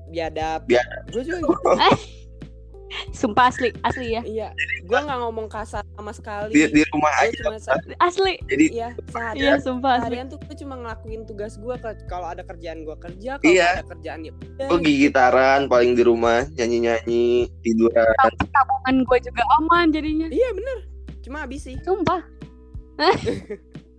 biadab. 0.07 0.67
Biadab. 0.67 1.03
Gue 1.07 1.23
juga 1.23 1.39
gitu. 1.41 1.55
Sumpah 3.11 3.47
asli 3.47 3.71
Asli 3.81 4.11
ya. 4.11 4.21
Iya, 4.21 4.49
gue 4.83 4.97
nggak 4.97 5.19
ngomong 5.19 5.47
kasar 5.47 5.83
sama 5.91 6.11
sekali. 6.11 6.51
di, 6.51 6.67
di 6.69 6.81
rumah 6.89 7.07
Gua 7.09 7.23
aja 7.23 7.35
cuma 7.39 7.57
se- 7.57 7.95
Asli. 7.97 8.33
Jadi 8.45 8.65
iya 8.69 8.89
seharian. 9.07 9.39
Iya 9.39 9.53
sumpah 9.57 9.91
asli. 9.95 10.05
Harian 10.11 10.27
tuh 10.27 10.37
gue 10.37 10.55
cuma 10.57 10.75
ngelakuin 10.75 11.21
tugas 11.23 11.55
gue 11.55 11.75
kalau 12.05 12.27
ada 12.27 12.43
kerjaan 12.43 12.83
gue 12.83 12.95
kerja 12.97 13.31
kalau 13.37 13.47
Iya. 13.47 13.67
ada 13.77 13.85
kerjaan 13.87 14.19
ya 14.21 14.31
udah. 14.33 14.67
gua 14.67 14.79
gigitaran 14.81 15.59
paling 15.65 15.91
di 15.93 16.03
rumah 16.03 16.43
nyanyi-nyanyi 16.53 17.25
tiduran. 17.61 18.11
Tabungan 18.51 18.95
gue 19.03 19.17
juga 19.21 19.41
aman 19.57 19.85
jadinya. 19.89 20.27
Iya 20.27 20.49
bener. 20.51 20.77
Cuma 21.21 21.37
habis 21.41 21.63
sih. 21.63 21.79
Sumpah. 21.81 22.21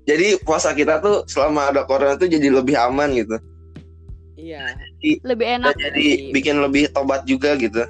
Jadi 0.02 0.34
puasa 0.42 0.74
kita 0.74 0.98
tuh 0.98 1.22
selama 1.24 1.70
ada 1.70 1.86
corona 1.86 2.18
tuh 2.18 2.26
jadi 2.26 2.50
lebih 2.50 2.74
aman 2.74 3.14
gitu. 3.14 3.38
Iya. 4.34 4.74
Lebih 5.22 5.46
enak. 5.56 5.78
jadi 5.78 6.34
bikin 6.34 6.58
lebih 6.58 6.90
tobat 6.90 7.22
juga 7.22 7.54
gitu 7.54 7.86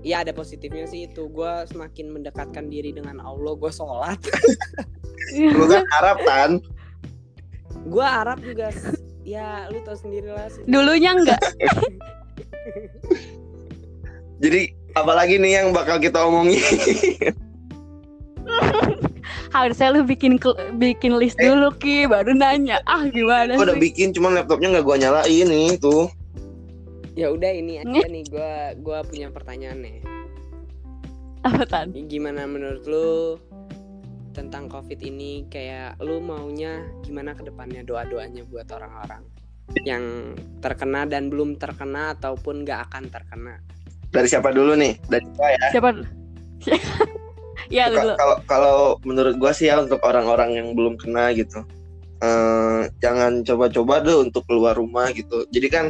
iya 0.00 0.24
ada 0.24 0.32
positifnya 0.32 0.88
sih 0.88 1.06
itu 1.08 1.28
gue 1.28 1.52
semakin 1.68 2.12
mendekatkan 2.16 2.68
diri 2.68 2.92
dengan 2.92 3.20
Allah 3.20 3.52
gue 3.56 3.70
sholat 3.72 4.18
lu 5.56 5.64
kan 5.68 5.84
Arab 6.00 6.18
kan 6.24 6.50
gue 7.86 8.06
Arab 8.06 8.38
juga 8.42 8.68
ya 9.24 9.68
lu 9.70 9.78
tau 9.86 9.94
sendiri 9.94 10.32
lah 10.32 10.48
sih. 10.50 10.64
Dulunya 10.66 11.14
enggak. 11.14 11.38
Jadi 14.42 14.72
apalagi 14.96 15.36
nih 15.38 15.62
yang 15.62 15.66
bakal 15.70 16.00
kita 16.00 16.24
omongin? 16.24 16.58
Harusnya 19.54 19.92
lu 19.92 20.06
bikin 20.06 20.38
bikin 20.78 21.18
list 21.18 21.36
Eh. 21.38 21.50
dulu 21.50 21.74
Ki, 21.76 22.06
baru 22.06 22.32
nanya. 22.34 22.80
Ah, 22.86 23.04
gimana 23.10 23.58
Gue 23.58 23.66
udah 23.66 23.78
bikin, 23.78 24.14
cuman 24.14 24.38
laptopnya 24.38 24.78
nggak 24.78 24.86
gua 24.86 24.96
nyalain 24.96 25.46
nih 25.46 25.76
tuh. 25.78 26.08
Ya 27.20 27.28
udah 27.28 27.52
ini 27.52 27.84
aja 27.84 28.00
nih 28.16 28.24
gua 28.32 28.72
gua 28.80 28.98
punya 29.04 29.28
pertanyaan 29.28 29.84
nih. 29.84 30.00
Apa 31.44 31.68
tan? 31.68 31.92
Gimana 31.92 32.48
menurut 32.48 32.84
lu 32.88 33.36
tentang 34.32 34.72
covid 34.72 34.96
ini 35.04 35.44
kayak 35.52 36.00
lu 36.00 36.22
maunya 36.24 36.80
gimana 37.04 37.36
ke 37.36 37.44
depannya 37.44 37.84
doa-doanya 37.84 38.46
buat 38.48 38.72
orang-orang 38.72 39.20
yang 39.84 40.32
terkena 40.64 41.04
dan 41.04 41.28
belum 41.28 41.58
terkena 41.60 42.14
ataupun 42.16 42.62
gak 42.64 42.90
akan 42.90 43.10
terkena. 43.10 43.54
Dari 44.10 44.26
siapa 44.26 44.50
dulu 44.50 44.74
nih? 44.80 44.96
Dari 45.12 45.26
gua 45.36 45.48
ya. 45.52 45.66
Siapa? 45.76 45.90
ya 47.76 47.84
dulu. 47.92 48.16
Kalau 48.16 48.36
kalau 48.48 48.76
menurut 49.04 49.36
gua 49.36 49.52
sih 49.52 49.68
ya 49.68 49.76
untuk 49.76 50.00
orang-orang 50.08 50.56
yang 50.56 50.68
belum 50.72 50.96
kena 50.96 51.36
gitu, 51.36 51.68
eh, 52.24 52.88
jangan 53.04 53.44
coba-coba 53.44 54.00
deh 54.08 54.16
untuk 54.16 54.48
keluar 54.48 54.72
rumah 54.72 55.12
gitu. 55.12 55.44
Jadi 55.52 55.68
kan 55.68 55.86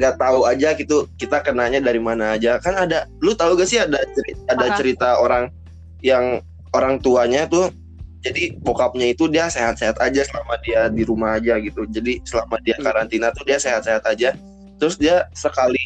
nggak 0.00 0.16
tahu 0.16 0.48
aja 0.48 0.72
gitu 0.72 1.04
kita 1.20 1.44
kenanya 1.44 1.76
dari 1.84 2.00
mana 2.00 2.32
aja. 2.40 2.56
Kan 2.56 2.72
ada, 2.72 3.04
lu 3.20 3.36
tahu 3.36 3.60
gak 3.60 3.68
sih 3.68 3.76
ada 3.76 4.00
cerita, 4.16 4.40
ada 4.48 4.66
Apa? 4.72 4.76
cerita 4.80 5.08
orang 5.20 5.52
yang 6.00 6.40
orang 6.72 6.96
tuanya 7.04 7.44
tuh 7.44 7.68
jadi 8.24 8.56
bokapnya 8.60 9.12
itu 9.12 9.28
dia 9.28 9.48
sehat-sehat 9.48 10.00
aja 10.00 10.24
selama 10.24 10.56
dia 10.64 10.88
di 10.92 11.04
rumah 11.04 11.36
aja 11.40 11.56
gitu. 11.60 11.84
Jadi 11.88 12.20
selama 12.24 12.60
dia 12.64 12.76
Hmm. 12.80 12.84
karantina 12.88 13.28
tuh 13.32 13.44
dia 13.44 13.60
sehat-sehat 13.60 14.04
aja. 14.08 14.36
Terus 14.80 14.96
dia 14.96 15.28
sekali 15.36 15.80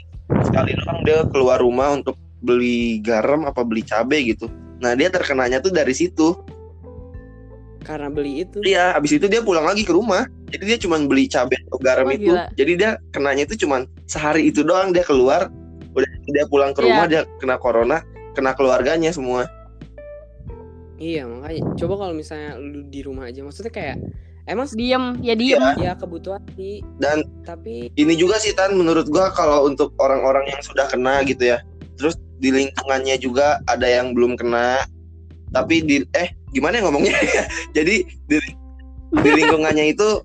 sekali 0.46 0.74
doang 0.78 1.02
dia 1.02 1.26
keluar 1.30 1.58
rumah 1.58 1.94
untuk 1.94 2.14
beli 2.42 3.02
garam 3.02 3.46
apa 3.46 3.62
beli 3.66 3.82
cabai 3.82 4.34
gitu. 4.34 4.50
Nah 4.82 4.94
dia 4.98 5.10
terkenanya 5.10 5.58
tuh 5.62 5.70
dari 5.74 5.94
situ. 5.94 6.38
Karena 7.84 8.08
beli 8.08 8.48
itu. 8.48 8.58
Iya, 8.64 8.96
abis 8.96 9.20
itu 9.20 9.28
dia 9.28 9.44
pulang 9.44 9.68
lagi 9.68 9.84
ke 9.84 9.92
rumah. 9.92 10.24
Jadi 10.48 10.64
dia 10.64 10.78
cuma 10.80 10.96
beli 11.04 11.28
cabai 11.28 11.60
atau 11.68 11.78
garam 11.78 12.08
Oh, 12.08 12.14
itu. 12.16 12.32
gila. 12.32 12.48
Jadi 12.56 12.72
dia 12.74 12.90
kenanya 13.12 13.44
itu 13.44 13.60
cuma 13.60 13.84
sehari 14.08 14.48
itu 14.48 14.64
doang 14.64 14.90
dia 14.90 15.04
keluar. 15.04 15.52
Udah 15.92 16.08
dia 16.26 16.44
pulang 16.48 16.72
ke 16.72 16.80
Iya. 16.80 16.86
rumah 16.88 17.04
dia 17.06 17.22
kena 17.38 17.56
corona, 17.60 18.00
kena 18.32 18.56
keluarganya 18.56 19.12
semua. 19.12 19.44
Iya 20.94 21.26
makanya 21.26 21.74
coba 21.74 21.94
kalau 22.00 22.14
misalnya 22.14 22.54
lu 22.56 22.86
di 22.86 23.02
rumah 23.02 23.26
aja 23.28 23.42
maksudnya 23.42 23.74
kayak 23.74 23.98
emang 24.46 24.70
Diem, 24.70 25.04
ya 25.20 25.34
diem. 25.34 25.60
ya 25.82 25.92
kebutuhan 25.98 26.38
sih 26.54 26.80
Dan 27.02 27.26
tapi 27.42 27.90
ini 27.98 28.14
juga 28.14 28.38
sih 28.38 28.54
Tan 28.54 28.78
menurut 28.78 29.10
gua 29.10 29.34
kalau 29.34 29.66
untuk 29.66 29.90
orang-orang 29.98 30.46
yang 30.54 30.62
sudah 30.62 30.86
kena 30.86 31.26
gitu 31.26 31.50
ya. 31.50 31.58
Terus 31.98 32.14
di 32.38 32.54
lingkungannya 32.54 33.18
juga 33.18 33.58
ada 33.66 33.86
yang 33.86 34.14
belum 34.14 34.38
kena. 34.38 34.86
Tapi 35.50 35.82
di 35.82 35.96
eh 36.14 36.30
gimana 36.54 36.78
ya 36.78 36.82
ngomongnya? 36.86 37.18
Jadi 37.76 38.06
di 38.30 38.38
di 39.14 39.30
lingkungannya 39.42 39.90
itu 39.90 40.22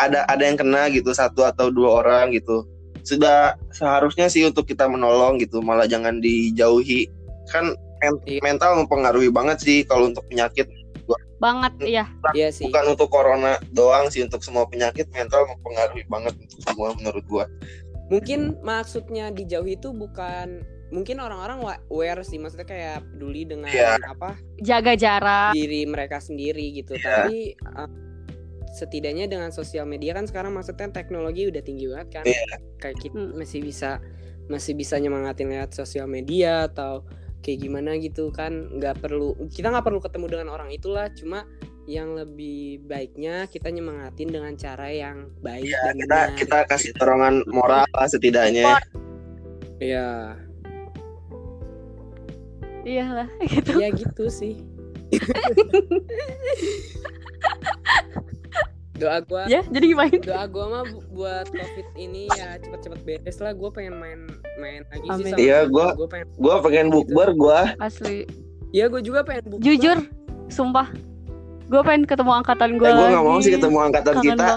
ada 0.00 0.24
ada 0.26 0.42
yang 0.42 0.56
kena 0.56 0.88
gitu 0.88 1.12
satu 1.12 1.44
atau 1.44 1.68
dua 1.68 2.00
orang 2.02 2.32
gitu. 2.32 2.64
Sudah 3.04 3.56
seharusnya 3.72 4.26
sih 4.32 4.44
untuk 4.48 4.64
kita 4.68 4.88
menolong 4.88 5.38
gitu, 5.38 5.60
malah 5.60 5.84
jangan 5.84 6.18
dijauhi. 6.18 7.08
Kan 7.52 7.76
men- 8.02 8.22
Iya. 8.26 8.40
mental 8.42 8.84
mempengaruhi 8.84 9.30
banget 9.30 9.58
sih 9.62 9.78
kalau 9.86 10.10
untuk 10.10 10.24
penyakit 10.26 10.66
Banget, 11.38 11.70
iya. 11.86 12.04
iya 12.34 12.50
sih 12.50 12.66
bukan 12.66 12.98
untuk 12.98 13.14
corona 13.14 13.62
doang 13.70 14.10
sih 14.10 14.26
untuk 14.26 14.42
semua 14.42 14.66
penyakit 14.66 15.06
mental 15.14 15.46
mempengaruhi 15.46 16.02
banget 16.10 16.34
untuk 16.34 16.58
semua 16.66 16.90
menurut 16.98 17.22
gua. 17.30 17.46
mungkin 18.10 18.58
maksudnya 18.66 19.30
dijauhi 19.30 19.78
itu 19.78 19.94
bukan 19.94 20.66
mungkin 20.88 21.18
orang-orang 21.18 21.58
wa- 21.58 21.80
aware 21.86 22.22
sih 22.22 22.36
maksudnya 22.36 22.64
kayak 22.64 23.04
peduli 23.06 23.44
dengan 23.44 23.68
Iya. 23.68 24.00
apa 24.02 24.40
Jaga 24.56 24.92
jarak. 24.94 25.52
diri 25.52 25.84
mereka 25.84 26.16
sendiri 26.18 26.72
gitu 26.74 26.94
Iya. 26.94 27.04
tapi 27.28 27.38
uh, 27.60 27.90
setidaknya 28.70 29.26
dengan 29.26 29.50
sosial 29.50 29.84
media 29.84 30.12
kan 30.12 30.24
sekarang 30.24 30.52
maksudnya 30.52 30.88
teknologi 30.88 31.44
udah 31.44 31.60
tinggi 31.60 31.86
banget 31.86 32.08
kan 32.12 32.24
Iya. 32.24 32.56
kayak 32.78 32.96
kita 32.98 33.16
Hmm. 33.16 33.32
masih 33.34 33.60
bisa 33.60 34.00
masih 34.46 34.72
bisa 34.72 34.96
nyemangatin 34.96 35.46
lewat 35.46 35.72
sosial 35.72 36.06
media 36.06 36.64
atau 36.64 37.04
kayak 37.38 37.58
gimana 37.60 37.94
gitu 37.96 38.28
kan 38.30 38.50
nggak 38.72 38.98
perlu 38.98 39.36
kita 39.46 39.68
nggak 39.68 39.84
perlu 39.84 40.00
ketemu 40.00 40.26
dengan 40.26 40.48
orang 40.50 40.70
itulah 40.70 41.06
cuma 41.12 41.44
yang 41.84 42.12
lebih 42.12 42.80
baiknya 42.82 43.44
kita 43.46 43.68
nyemangatin 43.68 44.28
dengan 44.28 44.52
cara 44.54 44.88
yang 44.88 45.32
baik 45.38 45.64
Ya, 45.66 45.80
dan 45.86 45.96
kita 45.96 46.08
benar. 46.08 46.36
kita 46.36 46.58
kasih 46.66 46.90
dorongan 46.94 47.34
moral 47.46 47.84
lah 47.88 48.04
setidaknya. 48.04 48.76
Iya, 49.78 50.36
Iya 52.88 53.04
lah, 53.14 53.28
gitu. 53.52 53.76
ya 53.76 53.88
gitu 53.92 54.24
sih. 54.30 54.56
doa 58.94 59.22
gua, 59.22 59.46
Ya, 59.46 59.62
jadi 59.62 59.84
gimana? 59.86 60.10
doa 60.18 60.44
gua 60.48 60.64
mah 60.68 60.82
bu- 60.84 61.06
buat 61.12 61.46
covid 61.46 61.86
ini 61.94 62.26
ya 62.32 62.58
cepet-cepet 62.58 63.00
beres 63.04 63.38
lah. 63.38 63.52
Gua 63.52 63.70
pengen 63.70 63.94
main 63.94 64.26
main 64.56 64.82
lagi 64.88 65.06
sih 65.06 65.12
Amin. 65.14 65.30
sama 65.30 65.38
Iya, 65.38 65.58
gua- 65.66 65.94
gua 65.94 66.08
pengen. 66.08 66.26
Gua 66.34 66.54
pengen 66.58 66.86
bukber 66.88 67.28
gua. 67.32 67.60
Asli. 67.78 68.26
Iya, 68.68 68.88
gua 68.88 68.98
juga 68.98 69.20
pengen 69.22 69.44
buka. 69.48 69.62
Jujur, 69.62 69.98
sumpah. 70.48 70.88
Gue 71.68 71.84
pengen 71.84 72.08
ketemu 72.08 72.32
angkatan 72.34 72.70
gue 72.74 72.80
Eh, 72.82 72.90
gua 72.90 73.06
nggak 73.06 73.22
mau 73.22 73.38
sih 73.38 73.52
ketemu 73.52 73.76
angkatan 73.78 74.14
Kangen 74.14 74.24
kita. 74.34 74.48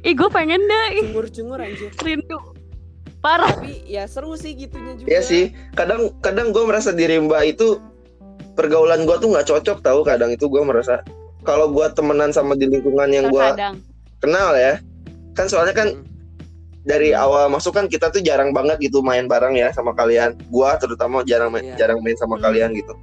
Ih, 0.00 0.14
gue 0.14 0.28
pengen 0.30 0.62
deh. 0.62 1.02
Cungur-cungur 1.02 1.58
anjir. 1.58 1.90
rindu. 1.98 2.38
Parah. 3.26 3.50
Tapi 3.58 3.82
ya 3.90 4.06
seru 4.06 4.38
sih 4.38 4.54
gitunya 4.54 4.94
juga. 4.94 5.08
Iya 5.10 5.20
sih. 5.26 5.50
Kadang 5.74 6.14
kadang 6.22 6.54
gua 6.54 6.62
merasa 6.70 6.94
diri 6.94 7.18
Mbak 7.18 7.42
itu 7.58 7.82
pergaulan 8.54 9.02
gua 9.02 9.18
tuh 9.18 9.34
nggak 9.34 9.50
cocok 9.50 9.82
tahu 9.82 10.06
kadang 10.06 10.30
itu 10.30 10.46
gua 10.46 10.62
merasa 10.62 11.02
kalau 11.42 11.66
gua 11.66 11.90
temenan 11.90 12.30
sama 12.30 12.54
di 12.54 12.70
lingkungan 12.70 13.10
yang 13.10 13.26
gua 13.34 13.50
Terkadang. 13.58 13.82
kenal 14.22 14.54
ya. 14.54 14.78
Kan 15.34 15.50
soalnya 15.50 15.74
kan 15.74 15.88
Hmm. 15.90 16.06
dari 16.86 17.10
awal 17.10 17.50
masuk 17.50 17.74
kan 17.74 17.90
kita 17.90 18.14
tuh 18.14 18.22
jarang 18.22 18.54
banget 18.54 18.78
gitu 18.78 19.02
main 19.02 19.26
bareng 19.26 19.58
ya 19.58 19.74
sama 19.74 19.90
kalian. 19.90 20.38
Gua 20.46 20.78
terutama 20.78 21.26
jarang 21.26 21.50
main, 21.50 21.74
Iya. 21.74 21.82
jarang 21.82 21.98
main 22.06 22.14
sama 22.14 22.38
Hmm. 22.38 22.46
kalian 22.46 22.70
gitu. 22.78 22.94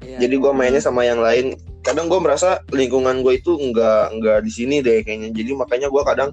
Iya. 0.00 0.16
Jadi 0.24 0.34
gua 0.40 0.56
mainnya 0.56 0.80
sama 0.80 1.04
yang 1.04 1.20
lain. 1.20 1.60
Kadang 1.84 2.08
gua 2.08 2.24
merasa 2.24 2.64
lingkungan 2.72 3.20
gue 3.20 3.36
itu 3.36 3.52
nggak 3.52 4.16
nggak 4.16 4.38
di 4.44 4.50
sini 4.52 4.80
deh 4.80 5.04
kayaknya. 5.04 5.28
Jadi 5.36 5.50
makanya 5.52 5.92
gua 5.92 6.08
kadang 6.08 6.32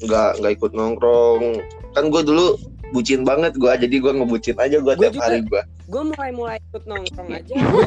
nggak 0.00 0.40
nggak 0.40 0.52
ikut 0.56 0.72
nongkrong. 0.72 1.60
Kan 1.90 2.04
gue 2.06 2.22
dulu 2.22 2.46
bucin 2.90 3.22
banget 3.22 3.54
gua. 3.54 3.74
Jadi 3.74 3.96
gua 3.96 4.12
ngebucin 4.12 4.56
aja 4.56 4.76
gua 4.78 4.92
Gua 4.92 5.00
tiap 5.00 5.12
juga. 5.12 5.24
hari 5.24 5.38
gua. 5.44 5.62
gue 5.84 6.02
mulai 6.06 6.30
mulai 6.30 6.56
ikut 6.64 6.84
nongkrong 6.84 7.30
aja 7.32 7.50
gue 7.50 7.82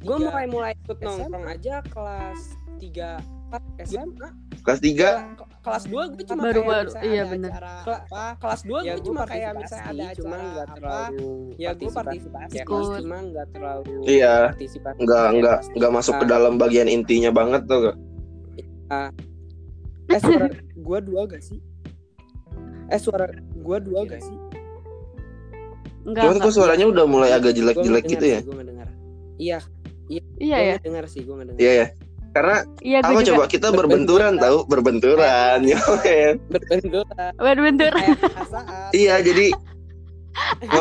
Iya. 0.00 0.16
mulai 0.18 0.46
mulai 0.46 0.72
ikut 0.78 0.96
nongkrong 0.98 1.44
aja 1.46 1.74
kelas 1.84 2.40
3 2.78 3.20
4 3.50 3.84
SMA 3.84 4.28
Kelas 4.58 4.80
3 4.80 5.36
Ke- 5.36 5.50
kelas 5.60 5.84
2 5.84 6.08
gue 6.08 6.24
cuma 6.24 6.42
Baru- 6.42 6.64
kayak 6.64 6.88
baru, 6.88 6.90
iya 7.04 7.22
apa 7.28 8.24
kelas 8.38 8.60
2 8.62 8.80
ya 8.80 8.92
gue 8.94 9.04
cuma 9.04 9.22
kayak 9.24 9.50
misalnya 9.54 9.84
ada 9.84 10.06
cuma 10.14 10.32
acara 10.32 10.48
nggak 10.48 10.68
terlalu 10.72 11.32
ya 11.54 11.70
gue 11.70 11.90
partisipasi. 11.90 12.32
partisipasi 12.32 12.56
Ikut. 12.58 12.96
cuma 12.98 13.16
nggak 13.22 13.46
terlalu 13.50 13.92
Iya. 14.06 14.36
nggak 14.48 14.96
Kayak 14.96 15.28
nggak 15.36 15.58
nggak 15.74 15.92
masuk 15.92 16.14
ke 16.14 16.24
tiga. 16.24 16.32
dalam 16.32 16.52
bagian 16.56 16.88
intinya 16.88 17.30
banget 17.30 17.62
tuh. 17.66 17.78
gak? 17.84 17.96
eh 20.08 20.18
suara 20.18 20.48
gue 20.74 20.98
dua 21.04 21.22
gak 21.26 21.42
sih 21.42 21.60
eh 22.88 22.98
suara 22.98 23.26
gue 23.30 23.78
dua 23.80 24.00
gak 24.04 24.20
sih 24.20 24.36
Enggak, 26.00 26.24
kok 26.24 26.34
enggak. 26.40 26.52
suaranya 26.54 26.86
udah 26.86 27.04
mulai 27.04 27.30
agak 27.30 27.52
jelek-jelek 27.52 28.04
gitu 28.06 28.24
ya. 28.26 28.38
sih, 28.38 28.46
gua 28.46 28.54
nggak 28.54 28.68
dengar 28.68 28.88
iya 29.36 29.58
Iya 30.08 30.24
gue 30.56 30.64
ya. 30.64 30.76
dengar 30.80 31.04
sih 31.06 31.20
gue 31.20 31.34
nggak 31.34 31.46
dengar 31.46 31.60
Iya 31.60 31.72
ya. 31.74 31.86
Karena 32.28 32.56
Iya 32.80 32.98
gue 33.02 33.12
juga. 33.18 33.28
coba 33.30 33.44
kita 33.46 33.68
berbenturan 33.70 34.32
tahu 34.36 34.58
berbenturan 34.64 35.58
ya 35.62 35.78
kayak 35.98 36.40
perasaan 38.18 38.88
Iya 38.90 39.14
jadi 39.20 39.46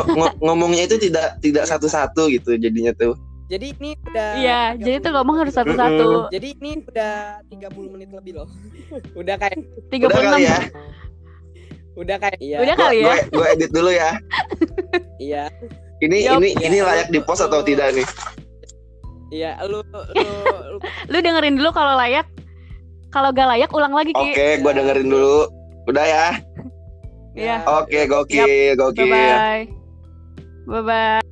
ngo- 0.08 0.38
ngomongnya 0.40 0.86
itu 0.86 0.96
tidak 0.98 1.40
tidak 1.40 1.66
satu-satu 1.66 2.30
gitu 2.30 2.56
jadinya 2.56 2.94
tuh. 2.94 3.18
jadi 3.48 3.72
ini 3.74 3.96
udah 4.06 4.30
Iya, 4.38 4.62
30 4.74 4.84
jadi 4.86 4.98
tuh 5.02 5.12
ngomong 5.14 5.36
harus 5.40 5.54
satu-satu. 5.56 6.08
Jadi 6.30 6.48
ini 6.54 6.72
udah 6.84 7.14
30 7.48 7.64
menit 7.90 8.10
lebih 8.12 8.34
loh. 8.36 8.50
udah 9.20 9.36
kayak 9.36 9.56
Tiga 9.88 10.06
Udah 10.06 10.18
puluh 10.20 10.30
kali 10.30 10.44
enam. 10.44 10.52
ya. 10.52 10.60
Udah 11.98 12.18
kayak 12.22 12.38
iya. 12.38 12.58
Udah 12.62 12.76
kali 12.78 13.02
ya. 13.02 13.06
gue, 13.10 13.18
gue 13.34 13.46
edit 13.58 13.72
dulu 13.74 13.90
ya. 13.90 14.12
Iya. 15.18 15.44
Ini 15.98 16.18
Yup. 16.30 16.38
ini 16.38 16.48
Iya, 16.54 16.66
ini 16.70 16.78
layak 16.86 17.08
lu- 17.10 17.14
di 17.18 17.20
post 17.26 17.42
atau 17.42 17.66
tidak 17.66 17.90
nih? 17.92 18.06
Iya, 19.34 19.58
lu 19.66 19.82
lu, 19.82 20.00
lu 20.14 20.26
Lu 21.12 21.18
dengerin 21.20 21.58
dulu 21.58 21.74
kalau 21.74 21.98
layak. 21.98 22.30
Kalau 23.10 23.34
gak 23.34 23.50
layak 23.50 23.72
ulang 23.74 23.96
lagi 23.96 24.14
Ki. 24.14 24.30
Oke, 24.32 24.62
gue 24.62 24.72
dengerin 24.72 25.10
dulu. 25.10 25.50
Udah 25.90 26.06
ya. 26.06 26.28
Iya. 27.34 27.66
Oke, 27.66 28.06
gokil, 28.06 28.46
Bye 28.46 28.76
gokil. 28.76 29.10
bye. 29.10 29.64
Bye 30.68 30.84
bye. 30.86 31.27